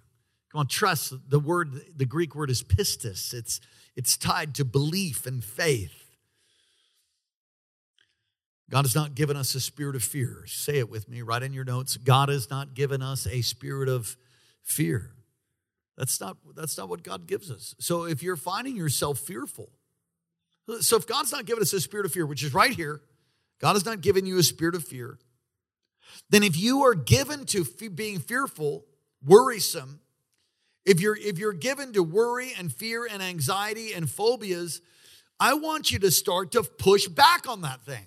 Come 0.51 0.60
on, 0.60 0.68
trust. 0.68 1.13
The 1.27 1.39
word 1.39 1.98
the 1.98 2.06
Greek 2.06 2.36
word 2.36 2.50
is 2.50 2.63
pistis. 2.63 3.34
It's 3.34 3.60
it's 3.96 4.15
tied 4.15 4.56
to 4.56 4.63
belief 4.63 5.25
and 5.25 5.44
faith. 5.44 6.02
God 8.70 8.86
has 8.86 8.96
not 8.96 9.15
given 9.15 9.38
us 9.38 9.55
a 9.55 9.60
spirit 9.60 9.96
of 9.96 10.03
fear. 10.03 10.46
Say 10.48 10.79
it 10.79 10.89
with 10.89 11.10
me, 11.10 11.22
write 11.22 11.43
in 11.43 11.53
your 11.53 11.65
notes. 11.65 11.98
God 11.98 12.29
has 12.29 12.50
not 12.50 12.74
given 12.74 13.01
us 13.01 13.27
a 13.27 13.41
spirit 13.41 13.89
of 13.89 14.15
fear. 14.63 15.12
That's 15.98 16.20
not, 16.20 16.38
that's 16.55 16.77
not 16.77 16.89
what 16.89 17.03
God 17.03 17.27
gives 17.27 17.51
us. 17.51 17.75
So 17.79 18.05
if 18.05 18.24
you're 18.24 18.36
finding 18.36 18.75
yourself 18.75 19.20
fearful, 19.20 19.70
so 20.79 20.96
if 20.96 21.05
God's 21.05 21.32
not 21.32 21.46
given 21.46 21.62
us 21.62 21.74
a 21.74 21.82
spirit 21.82 22.05
of 22.05 22.13
fear, 22.13 22.25
which 22.25 22.43
is 22.43 22.53
right 22.53 22.72
here, 22.72 23.01
God 23.60 23.74
has 23.74 23.86
not 23.86 24.01
given 24.01 24.25
you 24.25 24.38
a 24.38 24.43
spirit 24.43 24.75
of 24.75 24.84
fear, 24.84 25.20
then 26.29 26.43
if 26.43 26.58
you 26.58 26.84
are 26.84 26.96
given 26.96 27.46
to 27.48 27.65
being 27.89 28.20
fearful, 28.20 28.86
worrisome, 29.24 30.00
if 30.86 31.00
you're 31.00 31.15
if 31.15 31.38
you're 31.38 31.53
given 31.53 31.93
to 31.93 32.03
worry 32.03 32.53
and 32.58 32.72
fear 32.72 33.08
and 33.10 33.22
anxiety 33.22 33.93
and 33.93 34.10
phobias, 34.10 34.82
I 35.39 35.53
want 35.53 35.91
you 35.91 36.00
to 36.00 36.12
start 36.12 36.51
to 36.53 36.63
push 36.63 37.08
back 37.08 37.48
on 37.48 37.62
that 37.62 37.86
thing. 37.86 38.05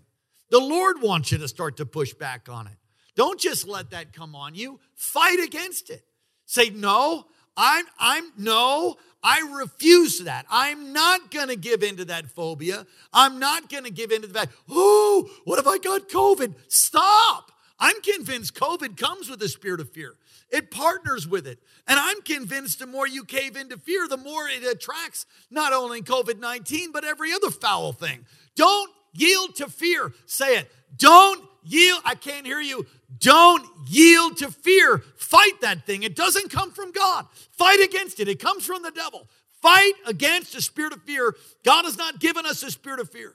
The 0.51 0.61
Lord 0.61 1.03
wants 1.03 1.33
you 1.33 1.39
to 1.39 1.49
start 1.49 1.77
to 1.79 1.87
push 1.87 2.15
back 2.15 2.49
on 2.49 2.67
it. 2.67 2.77
Don't 3.15 3.41
just 3.41 3.67
let 3.67 3.91
that 3.91 4.13
come 4.13 4.35
on 4.35 4.55
you. 4.55 4.79
Fight 4.95 5.41
against 5.41 5.91
it. 5.91 6.05
Say, 6.45 6.71
no, 6.71 7.27
I'm, 7.57 7.85
I'm, 7.99 8.31
no, 8.37 8.97
I 9.23 9.41
refuse 9.59 10.21
that. 10.21 10.47
I'm 10.51 10.93
not 10.93 11.31
going 11.31 11.49
to 11.49 11.57
give 11.57 11.83
into 11.83 12.05
that 12.07 12.31
phobia. 12.31 12.87
I'm 13.13 13.39
not 13.39 13.69
going 13.69 13.85
to 13.85 13.91
give 13.91 14.13
into 14.13 14.29
the 14.29 14.35
fact, 14.35 14.53
oh, 14.69 15.29
what 15.45 15.59
if 15.59 15.67
I 15.67 15.79
got 15.79 16.09
COVID? 16.09 16.55
Stop. 16.69 17.51
I'm 17.79 18.01
convinced 18.03 18.55
COVID 18.55 18.97
comes 18.97 19.29
with 19.29 19.43
a 19.43 19.49
spirit 19.49 19.81
of 19.81 19.91
fear. 19.91 20.15
It 20.51 20.71
partners 20.71 21.27
with 21.27 21.47
it. 21.47 21.59
And 21.89 21.99
I'm 21.99 22.23
convinced 22.23 22.79
the 22.79 22.87
more 22.87 23.07
you 23.07 23.25
cave 23.25 23.57
into 23.57 23.79
fear, 23.79 24.07
the 24.09 24.17
more 24.17 24.49
it 24.49 24.63
attracts 24.63 25.27
not 25.51 25.73
only 25.73 26.03
COVID 26.03 26.39
19, 26.39 26.93
but 26.93 27.05
every 27.05 27.33
other 27.33 27.51
foul 27.51 27.93
thing. 27.93 28.25
Don't 28.55 28.91
yield 29.17 29.57
to 29.57 29.69
fear. 29.69 30.13
Say 30.27 30.59
it. 30.59 30.71
Don't 30.97 31.43
yield. 31.65 32.01
I 32.05 32.15
can't 32.15 32.47
hear 32.47 32.61
you. 32.61 32.87
Don't 33.19 33.67
yield 33.89 34.39
to 34.39 34.51
fear. 34.51 34.99
Fight 35.17 35.61
that 35.61 35.87
thing. 35.87 36.03
It 36.03 36.17
doesn't 36.17 36.51
come 36.51 36.73
from 36.73 36.93
God. 36.93 37.27
Fight 37.53 37.81
against 37.81 38.21
it. 38.21 38.29
It 38.29 38.41
comes 38.41 38.65
from 38.65 38.83
the 38.83 38.91
devil. 38.91 39.29
Fight 39.63 39.95
against 40.07 40.53
the 40.53 40.61
spirit 40.61 40.93
of 40.93 41.03
fear. 41.03 41.35
God 41.65 41.85
has 41.85 41.97
not 41.97 42.21
given 42.21 42.47
us 42.47 42.63
a 42.63 42.71
spirit 42.71 43.01
of 43.01 43.11
fear. 43.11 43.35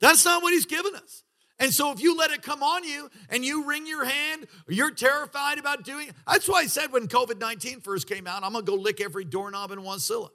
That's 0.00 0.24
not 0.24 0.42
what 0.42 0.52
He's 0.52 0.66
given 0.66 0.94
us. 0.94 1.22
And 1.58 1.72
so 1.72 1.92
if 1.92 2.02
you 2.02 2.16
let 2.16 2.32
it 2.32 2.42
come 2.42 2.62
on 2.62 2.82
you 2.82 3.08
and 3.28 3.44
you 3.44 3.68
wring 3.68 3.86
your 3.86 4.04
hand, 4.04 4.48
you're 4.68 4.90
terrified 4.90 5.58
about 5.58 5.84
doing 5.84 6.08
it. 6.08 6.14
That's 6.26 6.48
why 6.48 6.62
I 6.62 6.66
said 6.66 6.92
when 6.92 7.06
COVID 7.06 7.38
19 7.38 7.80
first 7.80 8.08
came 8.08 8.26
out, 8.26 8.42
I'm 8.42 8.52
going 8.52 8.64
to 8.64 8.70
go 8.70 8.76
lick 8.76 9.00
every 9.00 9.24
doorknob 9.24 9.70
in 9.70 9.78
Wasilla. 9.78 10.30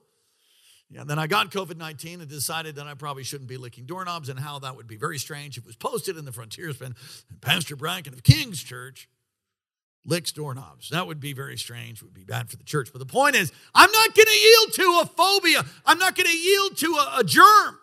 Yeah, 0.90 1.04
then 1.04 1.20
I 1.20 1.28
got 1.28 1.52
COVID 1.52 1.78
19 1.78 2.22
and 2.22 2.30
decided 2.30 2.76
that 2.76 2.88
I 2.88 2.94
probably 2.94 3.24
shouldn't 3.24 3.50
be 3.50 3.58
licking 3.58 3.86
doorknobs 3.86 4.30
and 4.30 4.40
how 4.40 4.60
that 4.60 4.78
would 4.78 4.88
be 4.88 4.96
very 4.96 5.18
strange. 5.18 5.58
It 5.58 5.66
was 5.66 5.76
posted 5.76 6.18
in 6.18 6.24
the 6.24 6.32
frontiersman, 6.32 6.96
Pastor 7.42 7.76
Bracken 7.76 8.14
of 8.14 8.24
King's 8.24 8.64
Church 8.64 9.10
licks 10.06 10.32
doorknobs. 10.32 10.90
That 10.90 11.06
would 11.06 11.20
be 11.20 11.34
very 11.34 11.58
strange, 11.58 12.02
would 12.02 12.14
be 12.14 12.24
bad 12.24 12.50
for 12.50 12.56
the 12.56 12.64
church. 12.64 12.90
But 12.94 13.00
the 13.00 13.06
point 13.06 13.36
is, 13.36 13.52
I'm 13.76 13.92
not 13.92 14.16
going 14.16 14.26
to 14.26 14.34
yield 14.34 14.74
to 14.74 15.00
a 15.04 15.06
phobia, 15.06 15.66
I'm 15.86 16.00
not 16.00 16.16
going 16.16 16.30
to 16.30 16.38
yield 16.38 16.78
to 16.78 16.88
a, 16.96 17.20
a 17.20 17.24
germ. 17.24 17.78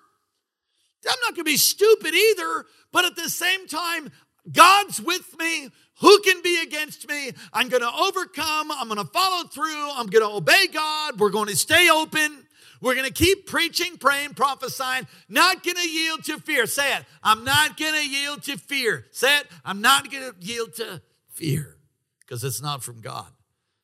I'm 1.07 1.21
not 1.21 1.35
going 1.35 1.45
to 1.45 1.45
be 1.45 1.59
stupid 1.59 2.15
either, 2.15 2.65
but 2.91 3.05
at 3.05 3.15
the 3.15 3.29
same 3.29 3.67
time, 3.67 4.11
God's 4.51 5.03
with 5.03 5.39
me. 5.39 5.69
Who 6.01 6.19
can 6.21 6.43
be 6.43 6.63
against 6.63 7.07
me? 7.09 7.33
I'm 7.53 7.69
going 7.69 7.83
to 7.83 7.93
overcome. 7.95 8.73
I'm 8.73 8.89
going 8.89 8.99
to 8.99 9.13
follow 9.13 9.45
through. 9.45 9.91
I'm 9.93 10.07
going 10.07 10.27
to 10.27 10.35
obey 10.35 10.67
God. 10.73 11.21
We're 11.21 11.31
going 11.31 11.49
to 11.49 11.57
stay 11.57 11.89
open. 11.91 12.47
We're 12.81 12.95
going 12.95 13.07
to 13.07 13.13
keep 13.13 13.47
preaching, 13.47 13.97
praying, 13.99 14.35
prophesying, 14.35 15.07
not 15.29 15.63
going 15.63 15.77
to 15.77 15.89
yield 15.89 16.25
to 16.25 16.39
fear. 16.39 16.67
Say 16.67 16.97
it. 16.97 17.05
I'm 17.23 17.45
not 17.45 17.79
going 17.79 17.95
to 17.95 18.09
yield 18.09 18.43
to 18.45 18.59
fear. 18.59 19.07
Say 19.11 19.39
it. 19.39 19.47
I'm 19.65 19.81
not 19.81 20.11
going 20.11 20.31
to 20.31 20.35
yield 20.41 20.75
to 20.75 21.03
fear 21.29 21.77
because 22.21 22.45
it's 22.45 22.63
not 22.63 22.83
from 22.83 23.01
God. 23.01 23.27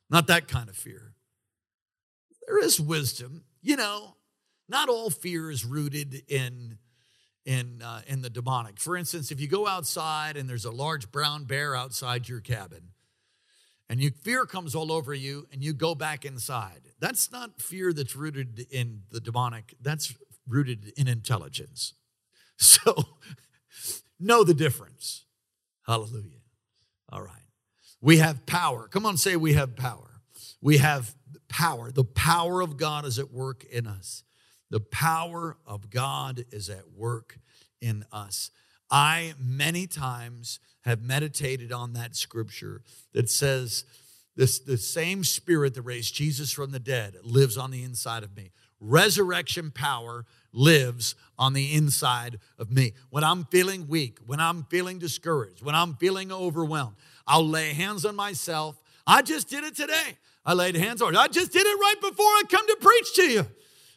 Not 0.09 0.27
that 0.27 0.49
kind 0.49 0.69
of 0.69 0.77
fear. 0.77 1.15
There 2.47 2.63
is 2.63 2.81
wisdom. 2.81 3.45
You 3.63 3.77
know, 3.77 4.17
not 4.69 4.89
all 4.89 5.11
fear 5.11 5.51
is 5.51 5.65
rooted 5.65 6.23
in 6.29 6.79
in 7.45 7.83
uh, 7.83 8.03
in 8.07 8.23
the 8.23 8.31
demonic. 8.31 8.79
For 8.79 8.97
instance, 8.97 9.31
if 9.31 9.41
you 9.41 9.49
go 9.49 9.67
outside 9.67 10.37
and 10.37 10.49
there's 10.49 10.65
a 10.65 10.71
large 10.71 11.11
brown 11.11 11.45
bear 11.45 11.75
outside 11.75 12.29
your 12.29 12.41
cabin, 12.41 12.90
and 13.91 14.01
you, 14.01 14.13
fear 14.23 14.47
comes 14.47 14.77
all 14.77 14.93
over 14.93 15.13
you 15.13 15.49
and 15.53 15.65
you 15.65 15.73
go 15.73 15.97
back 15.97 16.25
inside. 16.25 16.83
That's 17.01 17.33
not 17.33 17.61
fear 17.61 17.93
that's 17.93 18.15
rooted 18.15 18.67
in 18.71 19.03
the 19.11 19.19
demonic, 19.19 19.75
that's 19.83 20.15
rooted 20.49 20.93
in 20.97 21.09
intelligence. 21.09 21.95
So 22.63 22.93
know 24.19 24.45
the 24.45 24.53
difference. 24.53 25.25
Hallelujah. 25.87 26.43
All 27.11 27.23
right. 27.23 27.47
We 28.03 28.19
have 28.19 28.45
power. 28.45 28.87
Come 28.87 29.07
on, 29.07 29.17
say 29.17 29.35
we 29.35 29.55
have 29.55 29.77
power. 29.77 30.21
We 30.61 30.77
have 30.77 31.15
power. 31.49 31.91
The 31.91 32.05
power 32.05 32.61
of 32.61 32.77
God 32.77 33.07
is 33.07 33.19
at 33.19 33.33
work 33.33 33.65
in 33.65 33.87
us. 33.87 34.25
The 34.69 34.81
power 34.81 35.57
of 35.67 35.89
God 35.89 36.45
is 36.53 36.69
at 36.69 36.93
work 36.95 37.39
in 37.81 38.05
us. 38.13 38.51
I 38.91 39.35
many 39.39 39.87
times 39.87 40.59
have 40.83 41.03
meditated 41.03 41.73
on 41.73 41.93
that 41.93 42.17
scripture 42.17 42.83
that 43.13 43.29
says 43.29 43.85
This 44.37 44.59
the 44.59 44.79
same 44.79 45.25
spirit 45.25 45.75
that 45.75 45.83
raised 45.83 46.15
Jesus 46.15 46.53
from 46.53 46.71
the 46.71 46.79
dead 46.79 47.17
lives 47.23 47.57
on 47.57 47.71
the 47.71 47.83
inside 47.83 48.23
of 48.23 48.37
me. 48.37 48.51
Resurrection 48.81 49.71
power 49.71 50.25
lives 50.53 51.15
on 51.39 51.53
the 51.53 51.75
inside 51.75 52.39
of 52.59 52.71
me. 52.71 52.95
When 53.11 53.23
I'm 53.23 53.45
feeling 53.45 53.87
weak, 53.89 54.19
when 54.25 54.41
I'm 54.41 54.65
feeling 54.65 54.99
discouraged, 54.99 55.63
when 55.63 55.75
I'm 55.75 55.95
feeling 55.95 56.33
overwhelmed, 56.33 56.97
I'll 57.27 57.47
lay 57.47 57.75
hands 57.75 58.05
on 58.07 58.17
myself. 58.17 58.81
I 59.07 59.23
just 59.23 59.49
did 59.49 59.65
it 59.65 59.77
today. 59.77 60.17
I 60.45 60.55
laid 60.55 60.75
hands 60.77 61.03
on. 61.03 61.15
I 61.15 61.29
just 61.29 61.53
did 61.53 61.67
it 61.67 61.79
right 61.79 62.01
before 62.01 62.27
I 62.27 62.43
come 62.51 62.67
to 62.67 62.77
preach 62.81 63.15
to 63.17 63.23
you. 63.23 63.47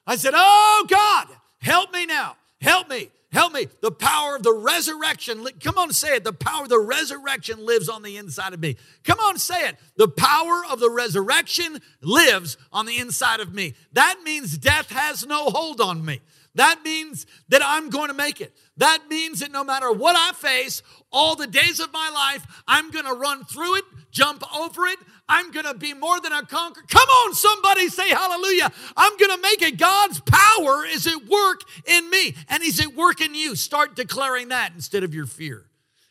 I 0.05 0.17
said, 0.17 0.33
"Oh 0.35 0.85
God, 0.89 1.29
help 1.61 1.93
me 1.93 2.05
now. 2.05 2.35
Help 2.59 2.89
me. 2.89 3.09
Help 3.33 3.51
me. 3.51 3.67
The 3.81 3.91
power 3.91 4.35
of 4.35 4.43
the 4.43 4.53
resurrection. 4.53 5.43
Come 5.59 5.79
on, 5.79 5.91
say 5.91 6.17
it. 6.17 6.23
The 6.23 6.33
power 6.33 6.63
of 6.63 6.69
the 6.69 6.79
resurrection 6.79 7.65
lives 7.65 7.89
on 7.89 8.03
the 8.03 8.15
inside 8.17 8.53
of 8.53 8.59
me. 8.59 8.77
Come 9.03 9.19
on, 9.19 9.39
say 9.39 9.69
it. 9.69 9.77
The 9.97 10.07
power 10.07 10.61
of 10.69 10.79
the 10.79 10.89
resurrection 10.89 11.79
lives 12.01 12.57
on 12.71 12.85
the 12.85 12.99
inside 12.99 13.39
of 13.39 13.51
me. 13.51 13.73
That 13.93 14.19
means 14.23 14.55
death 14.57 14.91
has 14.91 15.25
no 15.25 15.45
hold 15.45 15.81
on 15.81 16.05
me. 16.05 16.21
That 16.55 16.81
means 16.83 17.25
that 17.49 17.63
I'm 17.65 17.89
going 17.89 18.09
to 18.09 18.13
make 18.13 18.39
it. 18.39 18.55
That 18.77 19.09
means 19.09 19.39
that 19.39 19.51
no 19.51 19.63
matter 19.63 19.91
what 19.91 20.15
I 20.15 20.33
face, 20.33 20.83
all 21.11 21.35
the 21.35 21.47
days 21.47 21.79
of 21.79 21.91
my 21.91 22.09
life, 22.09 22.45
I'm 22.67 22.91
going 22.91 23.05
to 23.05 23.13
run 23.13 23.45
through 23.45 23.77
it, 23.77 23.83
jump 24.11 24.43
over 24.55 24.85
it. 24.85 24.99
I'm 25.29 25.51
going 25.51 25.65
to 25.65 25.73
be 25.73 25.93
more 25.93 26.19
than 26.19 26.33
a 26.33 26.45
conqueror. 26.45 26.83
Come 26.89 27.07
on, 27.07 27.33
somebody 27.33 27.87
say 27.87 28.09
hallelujah. 28.09 28.71
I'm 28.97 29.17
going 29.17 29.31
to 29.31 29.41
make 29.41 29.61
it. 29.61 29.77
God's 29.77 30.19
power 30.19 30.85
is 30.85 31.07
at 31.07 31.25
work 31.25 31.61
in 31.85 32.09
me, 32.09 32.35
and 32.49 32.61
He's 32.61 32.79
at 32.79 32.93
work 32.93 33.21
in 33.21 33.33
you. 33.33 33.55
Start 33.55 33.95
declaring 33.95 34.49
that 34.49 34.73
instead 34.75 35.03
of 35.03 35.13
your 35.13 35.25
fear. 35.25 35.65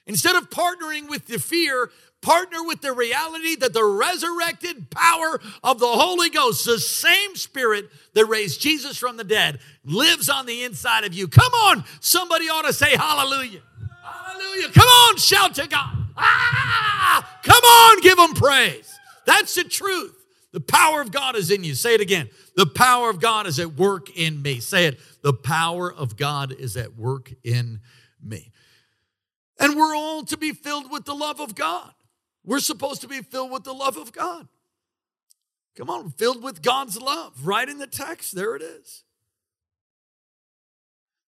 Instead 0.06 0.34
of 0.34 0.50
partnering 0.50 1.08
with 1.08 1.26
the 1.26 1.38
fear, 1.38 1.90
partner 2.22 2.62
with 2.64 2.80
the 2.80 2.92
reality 2.92 3.54
that 3.56 3.74
the 3.74 3.84
resurrected 3.84 4.90
power 4.90 5.40
of 5.62 5.78
the 5.78 5.86
Holy 5.86 6.30
Ghost, 6.30 6.64
the 6.64 6.78
same 6.78 7.36
spirit 7.36 7.90
that 8.14 8.24
raised 8.26 8.60
Jesus 8.60 8.96
from 8.96 9.16
the 9.16 9.24
dead, 9.24 9.58
lives 9.84 10.28
on 10.28 10.46
the 10.46 10.64
inside 10.64 11.04
of 11.04 11.12
you. 11.12 11.28
Come 11.28 11.52
on, 11.52 11.84
somebody 12.00 12.46
ought 12.46 12.62
to 12.62 12.72
say 12.72 12.96
hallelujah. 12.96 13.60
Hallelujah. 14.02 14.70
Come 14.70 14.88
on, 14.88 15.16
shout 15.18 15.54
to 15.56 15.68
God. 15.68 15.96
Ah, 16.16 17.40
come 17.42 17.62
on, 17.62 18.00
give 18.00 18.18
him 18.18 18.34
praise. 18.34 18.98
That's 19.26 19.54
the 19.54 19.64
truth. 19.64 20.16
The 20.52 20.60
power 20.60 21.00
of 21.00 21.10
God 21.10 21.34
is 21.34 21.50
in 21.50 21.64
you. 21.64 21.74
Say 21.74 21.94
it 21.94 22.00
again. 22.00 22.28
The 22.56 22.66
power 22.66 23.08
of 23.08 23.20
God 23.20 23.46
is 23.46 23.58
at 23.58 23.74
work 23.74 24.10
in 24.16 24.42
me. 24.42 24.60
Say 24.60 24.86
it. 24.86 25.00
The 25.22 25.32
power 25.32 25.92
of 25.92 26.16
God 26.16 26.52
is 26.52 26.76
at 26.76 26.96
work 26.96 27.32
in 27.42 27.80
me. 28.22 28.52
And 29.58 29.76
we're 29.76 29.94
all 29.94 30.24
to 30.24 30.36
be 30.36 30.52
filled 30.52 30.90
with 30.90 31.04
the 31.04 31.14
love 31.14 31.40
of 31.40 31.54
God. 31.54 31.92
We're 32.44 32.58
supposed 32.58 33.00
to 33.02 33.08
be 33.08 33.22
filled 33.22 33.50
with 33.50 33.64
the 33.64 33.72
love 33.72 33.96
of 33.96 34.12
God. 34.12 34.48
Come 35.76 35.88
on, 35.88 36.10
filled 36.10 36.42
with 36.42 36.60
God's 36.60 37.00
love. 37.00 37.46
Right 37.46 37.68
in 37.68 37.78
the 37.78 37.86
text, 37.86 38.34
there 38.34 38.54
it 38.54 38.62
is. 38.62 39.04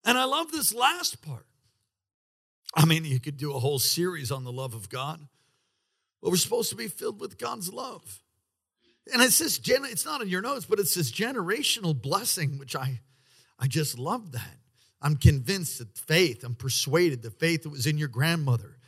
And 0.05 0.19
I 0.19 0.25
love 0.25 0.53
this 0.53 0.75
last 0.75 1.23
part. 1.23 1.47
I 2.75 2.85
mean, 2.85 3.05
you 3.05 3.21
could 3.21 3.37
do 3.37 3.55
a 3.55 3.59
whole 3.59 3.79
series 3.79 4.31
on 4.31 4.45
the 4.45 4.53
love 4.53 4.75
of 4.75 4.91
God. 4.91 5.21
We're 6.31 6.37
supposed 6.37 6.71
to 6.71 6.77
be 6.77 6.89
filled 6.89 7.21
with 7.21 7.39
God's 7.39 7.73
love. 7.73 8.23
And 9.13 9.23
it's 9.23 10.05
not 10.07 10.23
in 10.23 10.29
your 10.29 10.41
notes, 10.41 10.65
but 10.65 10.79
it's 10.79 10.95
this 10.95 11.13
generational 11.13 12.01
blessing, 12.01 12.59
which 12.59 12.75
I, 12.75 13.01
I 13.59 13.67
just 13.67 13.99
love 13.99 14.33
that. 14.33 14.57
I'm 15.03 15.17
convinced 15.17 15.79
that 15.81 15.99
faith, 15.99 16.43
I'm 16.45 16.55
persuaded 16.55 17.23
the 17.23 17.31
faith 17.31 17.65
that 17.65 17.69
was 17.69 17.87
in 17.87 17.99
your 17.99 18.09
grandmother, 18.09 18.79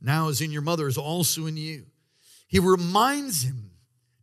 now 0.00 0.28
is 0.28 0.40
in 0.40 0.50
your 0.50 0.62
mother, 0.62 0.88
is 0.88 0.96
also 0.96 1.44
in 1.44 1.58
you. 1.58 1.84
He 2.46 2.58
reminds 2.58 3.42
him 3.42 3.72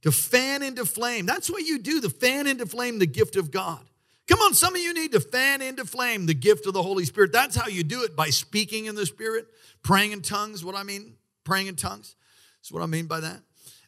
to 0.01 0.11
fan 0.11 0.63
into 0.63 0.85
flame. 0.85 1.27
That's 1.27 1.51
what 1.51 1.61
you 1.61 1.77
do, 1.77 1.99
the 1.99 2.09
fan 2.09 2.47
into 2.47 2.65
flame 2.65 2.97
the 2.97 3.05
gift 3.05 3.35
of 3.35 3.51
God. 3.51 3.85
Come 4.27 4.39
on, 4.39 4.55
some 4.55 4.73
of 4.73 4.81
you 4.81 4.91
need 4.91 5.11
to 5.11 5.19
fan 5.19 5.61
into 5.61 5.85
flame 5.85 6.25
the 6.25 6.33
gift 6.33 6.65
of 6.65 6.73
the 6.73 6.81
Holy 6.81 7.05
Spirit. 7.05 7.31
That's 7.31 7.55
how 7.55 7.67
you 7.67 7.83
do 7.83 8.01
it 8.01 8.15
by 8.15 8.31
speaking 8.31 8.85
in 8.85 8.95
the 8.95 9.05
Spirit, 9.05 9.45
praying 9.83 10.13
in 10.13 10.23
tongues. 10.23 10.65
What 10.65 10.73
I 10.73 10.81
mean, 10.81 11.13
praying 11.43 11.67
in 11.67 11.75
tongues. 11.75 12.15
What 12.71 12.83
I 12.83 12.87
mean 12.87 13.05
by 13.05 13.19
that. 13.19 13.41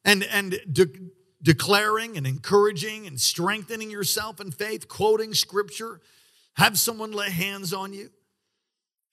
And, 0.05 0.23
and 0.23 0.59
de- 0.71 0.87
declaring 1.41 2.17
and 2.17 2.25
encouraging 2.25 3.07
and 3.07 3.19
strengthening 3.19 3.91
yourself 3.91 4.39
in 4.39 4.51
faith, 4.51 4.87
quoting 4.87 5.33
scripture, 5.33 6.01
have 6.55 6.79
someone 6.79 7.11
lay 7.11 7.29
hands 7.29 7.73
on 7.73 7.93
you. 7.93 8.09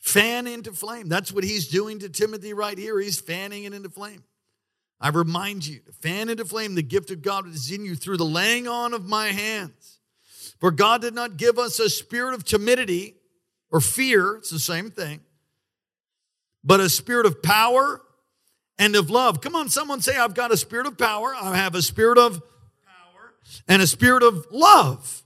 Fan 0.00 0.46
into 0.46 0.72
flame. 0.72 1.08
That's 1.08 1.32
what 1.32 1.44
he's 1.44 1.68
doing 1.68 1.98
to 2.00 2.08
Timothy 2.08 2.52
right 2.52 2.76
here. 2.76 2.98
He's 3.00 3.20
fanning 3.20 3.64
it 3.64 3.72
into 3.72 3.88
flame. 3.88 4.22
I 5.00 5.08
remind 5.08 5.66
you 5.66 5.80
to 5.80 5.92
fan 5.92 6.28
into 6.28 6.44
flame 6.44 6.74
the 6.74 6.82
gift 6.82 7.10
of 7.10 7.22
God 7.22 7.46
that 7.46 7.54
is 7.54 7.70
in 7.70 7.84
you 7.84 7.96
through 7.96 8.18
the 8.18 8.24
laying 8.24 8.68
on 8.68 8.94
of 8.94 9.06
my 9.06 9.28
hands. 9.28 10.00
For 10.60 10.70
God 10.70 11.00
did 11.00 11.14
not 11.14 11.36
give 11.36 11.58
us 11.58 11.78
a 11.78 11.90
spirit 11.90 12.34
of 12.34 12.44
timidity 12.44 13.16
or 13.70 13.80
fear, 13.80 14.36
it's 14.36 14.50
the 14.50 14.58
same 14.58 14.90
thing, 14.90 15.20
but 16.62 16.80
a 16.80 16.88
spirit 16.88 17.26
of 17.26 17.42
power 17.42 18.00
and 18.78 18.96
of 18.96 19.10
love. 19.10 19.40
Come 19.40 19.54
on, 19.54 19.68
someone 19.68 20.00
say, 20.00 20.16
I've 20.16 20.34
got 20.34 20.52
a 20.52 20.56
spirit 20.56 20.86
of 20.86 20.98
power, 20.98 21.34
I 21.34 21.56
have 21.56 21.74
a 21.74 21.82
spirit 21.82 22.18
of 22.18 22.42
power, 22.86 23.34
and 23.68 23.80
a 23.82 23.86
spirit 23.86 24.22
of 24.22 24.46
love, 24.50 25.22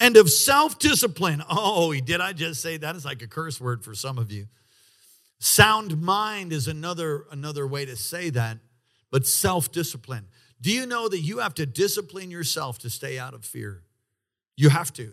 and 0.00 0.16
of 0.16 0.30
self 0.30 0.78
discipline. 0.78 1.42
Oh, 1.48 1.94
did 1.94 2.20
I 2.20 2.32
just 2.32 2.60
say 2.60 2.76
that? 2.78 2.96
Is 2.96 3.04
like 3.04 3.22
a 3.22 3.28
curse 3.28 3.60
word 3.60 3.84
for 3.84 3.94
some 3.94 4.18
of 4.18 4.30
you. 4.30 4.46
Sound 5.38 6.00
mind 6.00 6.52
is 6.52 6.66
another, 6.66 7.26
another 7.30 7.66
way 7.66 7.84
to 7.84 7.96
say 7.96 8.30
that, 8.30 8.58
but 9.10 9.26
self 9.26 9.70
discipline. 9.70 10.26
Do 10.60 10.72
you 10.72 10.86
know 10.86 11.08
that 11.08 11.20
you 11.20 11.38
have 11.38 11.54
to 11.54 11.66
discipline 11.66 12.30
yourself 12.30 12.78
to 12.78 12.90
stay 12.90 13.18
out 13.18 13.34
of 13.34 13.44
fear? 13.44 13.82
You 14.56 14.70
have 14.70 14.92
to. 14.94 15.12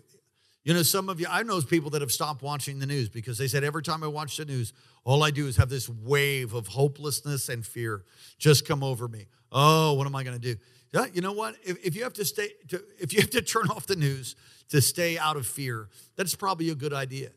You 0.64 0.72
know, 0.72 0.82
some 0.82 1.10
of 1.10 1.20
you, 1.20 1.26
I 1.28 1.42
know 1.42 1.60
people 1.60 1.90
that 1.90 2.00
have 2.00 2.10
stopped 2.10 2.42
watching 2.42 2.78
the 2.78 2.86
news 2.86 3.10
because 3.10 3.36
they 3.36 3.48
said 3.48 3.64
every 3.64 3.82
time 3.82 4.02
I 4.02 4.06
watch 4.06 4.38
the 4.38 4.46
news, 4.46 4.72
all 5.04 5.22
I 5.22 5.30
do 5.30 5.46
is 5.46 5.58
have 5.58 5.68
this 5.68 5.90
wave 5.90 6.54
of 6.54 6.68
hopelessness 6.68 7.50
and 7.50 7.64
fear 7.66 8.04
just 8.38 8.66
come 8.66 8.82
over 8.82 9.06
me. 9.06 9.26
Oh, 9.52 9.92
what 9.92 10.06
am 10.06 10.16
I 10.16 10.24
going 10.24 10.40
to 10.40 10.54
do? 10.54 10.58
Yeah, 10.92 11.06
you 11.12 11.20
know 11.20 11.32
what? 11.32 11.56
If, 11.62 11.84
if 11.84 11.94
you 11.94 12.04
have 12.04 12.14
to 12.14 12.24
stay, 12.24 12.48
to, 12.68 12.82
if 12.98 13.12
you 13.12 13.20
have 13.20 13.30
to 13.30 13.42
turn 13.42 13.68
off 13.68 13.86
the 13.86 13.96
news 13.96 14.36
to 14.70 14.80
stay 14.80 15.18
out 15.18 15.36
of 15.36 15.46
fear, 15.46 15.88
that's 16.16 16.34
probably 16.34 16.70
a 16.70 16.74
good 16.74 16.94
idea. 16.94 17.30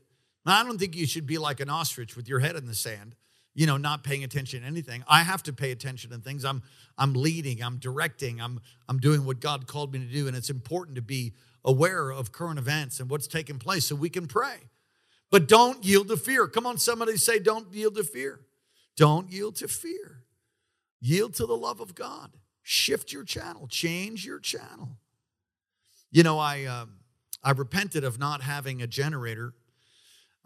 Now, 0.45 0.61
I 0.61 0.63
don't 0.63 0.77
think 0.77 0.95
you 0.95 1.05
should 1.05 1.27
be 1.27 1.37
like 1.37 1.59
an 1.59 1.69
ostrich 1.69 2.15
with 2.15 2.29
your 2.29 2.39
head 2.39 2.55
in 2.55 2.65
the 2.65 2.75
sand, 2.75 3.15
you 3.57 3.65
know, 3.65 3.75
not 3.75 4.03
paying 4.03 4.23
attention 4.23 4.61
to 4.61 4.67
anything. 4.67 5.03
I 5.07 5.23
have 5.23 5.41
to 5.43 5.51
pay 5.51 5.71
attention 5.71 6.11
to 6.11 6.19
things. 6.19 6.45
I'm, 6.45 6.61
I'm 6.95 7.15
leading, 7.15 7.63
I'm 7.63 7.77
directing, 7.77 8.39
I'm, 8.39 8.59
I'm 8.87 8.99
doing 8.99 9.25
what 9.25 9.39
God 9.39 9.65
called 9.65 9.91
me 9.91 9.97
to 9.97 10.05
do, 10.05 10.27
and 10.27 10.37
it's 10.37 10.51
important 10.51 10.95
to 10.97 11.01
be 11.01 11.33
aware 11.65 12.11
of 12.11 12.31
current 12.31 12.59
events 12.59 12.99
and 12.99 13.09
what's 13.09 13.25
taking 13.25 13.57
place 13.57 13.85
so 13.85 13.95
we 13.95 14.11
can 14.11 14.27
pray. 14.27 14.69
But 15.31 15.47
don't 15.47 15.83
yield 15.83 16.07
to 16.09 16.17
fear. 16.17 16.47
Come 16.47 16.67
on, 16.67 16.77
somebody 16.77 17.17
say, 17.17 17.39
don't 17.39 17.73
yield 17.73 17.95
to 17.95 18.03
fear. 18.03 18.41
Don't 18.95 19.31
yield 19.31 19.55
to 19.55 19.67
fear. 19.67 20.21
Yield 21.01 21.33
to 21.33 21.47
the 21.47 21.57
love 21.57 21.79
of 21.81 21.95
God. 21.95 22.37
Shift 22.61 23.11
your 23.11 23.23
channel, 23.23 23.65
change 23.65 24.23
your 24.23 24.39
channel. 24.39 24.97
You 26.11 26.21
know, 26.21 26.37
I, 26.37 26.65
uh, 26.65 26.85
I 27.43 27.51
repented 27.51 28.03
of 28.03 28.19
not 28.19 28.43
having 28.43 28.83
a 28.83 28.87
generator. 28.87 29.55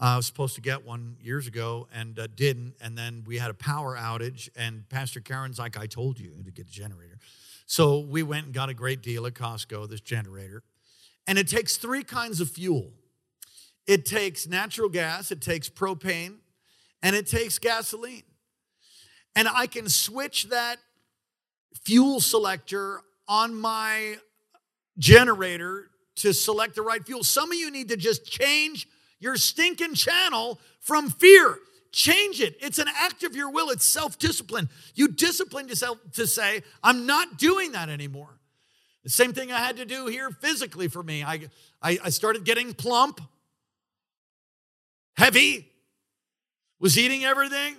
Uh, 0.01 0.05
I 0.05 0.15
was 0.15 0.25
supposed 0.25 0.55
to 0.55 0.61
get 0.61 0.83
one 0.83 1.17
years 1.21 1.45
ago 1.45 1.87
and 1.93 2.17
uh, 2.17 2.25
didn't. 2.35 2.73
And 2.81 2.97
then 2.97 3.23
we 3.27 3.37
had 3.37 3.51
a 3.51 3.53
power 3.53 3.95
outage, 3.95 4.49
and 4.55 4.89
Pastor 4.89 5.19
Karen's 5.19 5.59
like, 5.59 5.77
I 5.77 5.85
told 5.85 6.19
you 6.19 6.31
to 6.43 6.51
get 6.51 6.67
a 6.67 6.71
generator. 6.71 7.19
So 7.67 7.99
we 7.99 8.23
went 8.23 8.45
and 8.45 8.53
got 8.53 8.69
a 8.69 8.73
great 8.73 9.03
deal 9.03 9.27
at 9.27 9.35
Costco, 9.35 9.87
this 9.89 10.01
generator. 10.01 10.63
And 11.27 11.37
it 11.37 11.47
takes 11.47 11.77
three 11.77 12.03
kinds 12.03 12.41
of 12.41 12.49
fuel 12.49 12.93
it 13.87 14.05
takes 14.05 14.47
natural 14.47 14.89
gas, 14.89 15.31
it 15.31 15.41
takes 15.41 15.67
propane, 15.67 16.35
and 17.01 17.15
it 17.15 17.27
takes 17.27 17.59
gasoline. 17.59 18.23
And 19.35 19.47
I 19.47 19.67
can 19.67 19.89
switch 19.89 20.49
that 20.49 20.77
fuel 21.83 22.19
selector 22.19 23.01
on 23.27 23.55
my 23.55 24.17
generator 24.97 25.89
to 26.17 26.33
select 26.33 26.75
the 26.75 26.81
right 26.83 27.03
fuel. 27.03 27.23
Some 27.23 27.51
of 27.51 27.57
you 27.57 27.71
need 27.71 27.89
to 27.89 27.97
just 27.97 28.25
change 28.25 28.87
your 29.21 29.37
stinking 29.37 29.93
channel 29.93 30.59
from 30.81 31.09
fear. 31.09 31.57
Change 31.93 32.41
it. 32.41 32.57
It's 32.59 32.79
an 32.79 32.87
act 32.97 33.23
of 33.23 33.35
your 33.35 33.51
will, 33.51 33.69
it's 33.69 33.85
self 33.85 34.19
discipline. 34.19 34.67
You 34.95 35.07
discipline 35.07 35.69
yourself 35.69 35.97
to 36.13 36.27
say, 36.27 36.63
I'm 36.83 37.05
not 37.05 37.37
doing 37.37 37.71
that 37.71 37.87
anymore. 37.87 38.37
The 39.03 39.09
same 39.09 39.33
thing 39.33 39.51
I 39.51 39.59
had 39.59 39.77
to 39.77 39.85
do 39.85 40.07
here 40.07 40.29
physically 40.29 40.87
for 40.87 41.01
me. 41.01 41.23
I, 41.23 41.49
I, 41.81 41.97
I 42.03 42.09
started 42.09 42.43
getting 42.43 42.73
plump, 42.73 43.19
heavy, 45.17 45.67
was 46.79 46.97
eating 46.97 47.23
everything. 47.23 47.75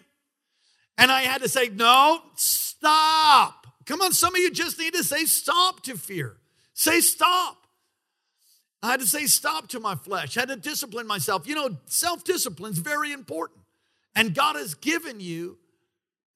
And 0.98 1.10
I 1.10 1.22
had 1.22 1.42
to 1.42 1.48
say, 1.48 1.68
no, 1.68 2.20
stop. 2.34 3.66
Come 3.86 4.00
on, 4.02 4.12
some 4.12 4.34
of 4.34 4.40
you 4.40 4.50
just 4.50 4.78
need 4.78 4.94
to 4.94 5.04
say 5.04 5.24
stop 5.24 5.82
to 5.84 5.96
fear. 5.96 6.36
Say 6.74 7.00
stop. 7.00 7.61
I 8.82 8.90
had 8.90 9.00
to 9.00 9.06
say 9.06 9.26
stop 9.26 9.68
to 9.68 9.80
my 9.80 9.94
flesh. 9.94 10.36
I 10.36 10.40
had 10.40 10.48
to 10.48 10.56
discipline 10.56 11.06
myself. 11.06 11.46
You 11.46 11.54
know, 11.54 11.76
self 11.86 12.24
discipline 12.24 12.72
is 12.72 12.78
very 12.78 13.12
important. 13.12 13.60
And 14.14 14.34
God 14.34 14.56
has 14.56 14.74
given 14.74 15.20
you 15.20 15.58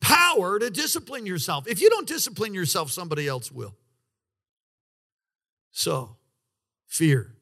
power 0.01 0.59
to 0.59 0.71
discipline 0.71 1.27
yourself. 1.27 1.67
If 1.67 1.81
you 1.81 1.91
don't 1.91 2.07
discipline 2.07 2.55
yourself, 2.55 2.91
somebody 2.91 3.27
else 3.27 3.51
will. 3.51 3.75
So, 5.73 6.17
fear. 6.87 7.35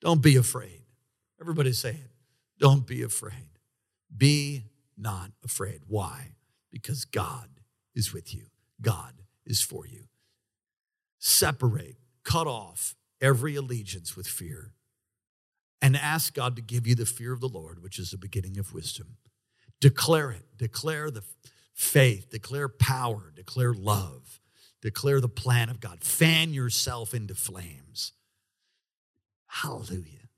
Don't 0.00 0.22
be 0.22 0.36
afraid. 0.36 0.80
Everybody 1.40 1.72
say 1.72 1.90
it. 1.90 2.10
Don't 2.58 2.86
be 2.86 3.02
afraid. 3.02 3.58
Be 4.14 4.64
not 4.96 5.30
afraid. 5.44 5.80
Why? 5.86 6.32
Because 6.70 7.04
God 7.04 7.48
is 7.94 8.12
with 8.12 8.34
you, 8.34 8.46
God 8.80 9.22
is 9.44 9.60
for 9.60 9.86
you. 9.86 10.04
Separate, 11.18 11.96
cut 12.24 12.46
off 12.46 12.94
every 13.20 13.56
allegiance 13.56 14.16
with 14.16 14.26
fear, 14.26 14.72
and 15.82 15.96
ask 15.96 16.34
God 16.34 16.56
to 16.56 16.62
give 16.62 16.86
you 16.86 16.94
the 16.94 17.06
fear 17.06 17.32
of 17.32 17.40
the 17.40 17.48
Lord, 17.48 17.82
which 17.82 17.98
is 17.98 18.10
the 18.10 18.18
beginning 18.18 18.58
of 18.58 18.74
wisdom. 18.74 19.16
Declare 19.80 20.32
it. 20.32 20.46
Declare 20.58 21.10
the 21.10 21.24
faith, 21.72 22.28
declare 22.30 22.68
power, 22.68 23.32
declare 23.34 23.72
love, 23.72 24.40
declare 24.82 25.20
the 25.20 25.28
plan 25.28 25.70
of 25.70 25.80
God. 25.80 26.04
Fan 26.04 26.52
yourself 26.52 27.14
into 27.14 27.34
flames. 27.34 28.12
Hallelujah. 29.46 30.28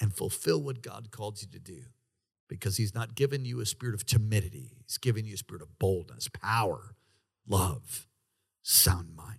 And 0.00 0.14
fulfill 0.14 0.60
what 0.62 0.82
God 0.82 1.10
called 1.10 1.40
you 1.40 1.48
to 1.48 1.58
do 1.58 1.82
because 2.48 2.76
He's 2.76 2.94
not 2.94 3.14
given 3.14 3.44
you 3.46 3.60
a 3.60 3.66
spirit 3.66 3.94
of 3.94 4.04
timidity, 4.04 4.76
He's 4.84 4.98
given 4.98 5.24
you 5.24 5.34
a 5.34 5.38
spirit 5.38 5.62
of 5.62 5.78
boldness, 5.78 6.28
power, 6.28 6.94
love, 7.48 8.06
sound 8.62 9.16
mind. 9.16 9.38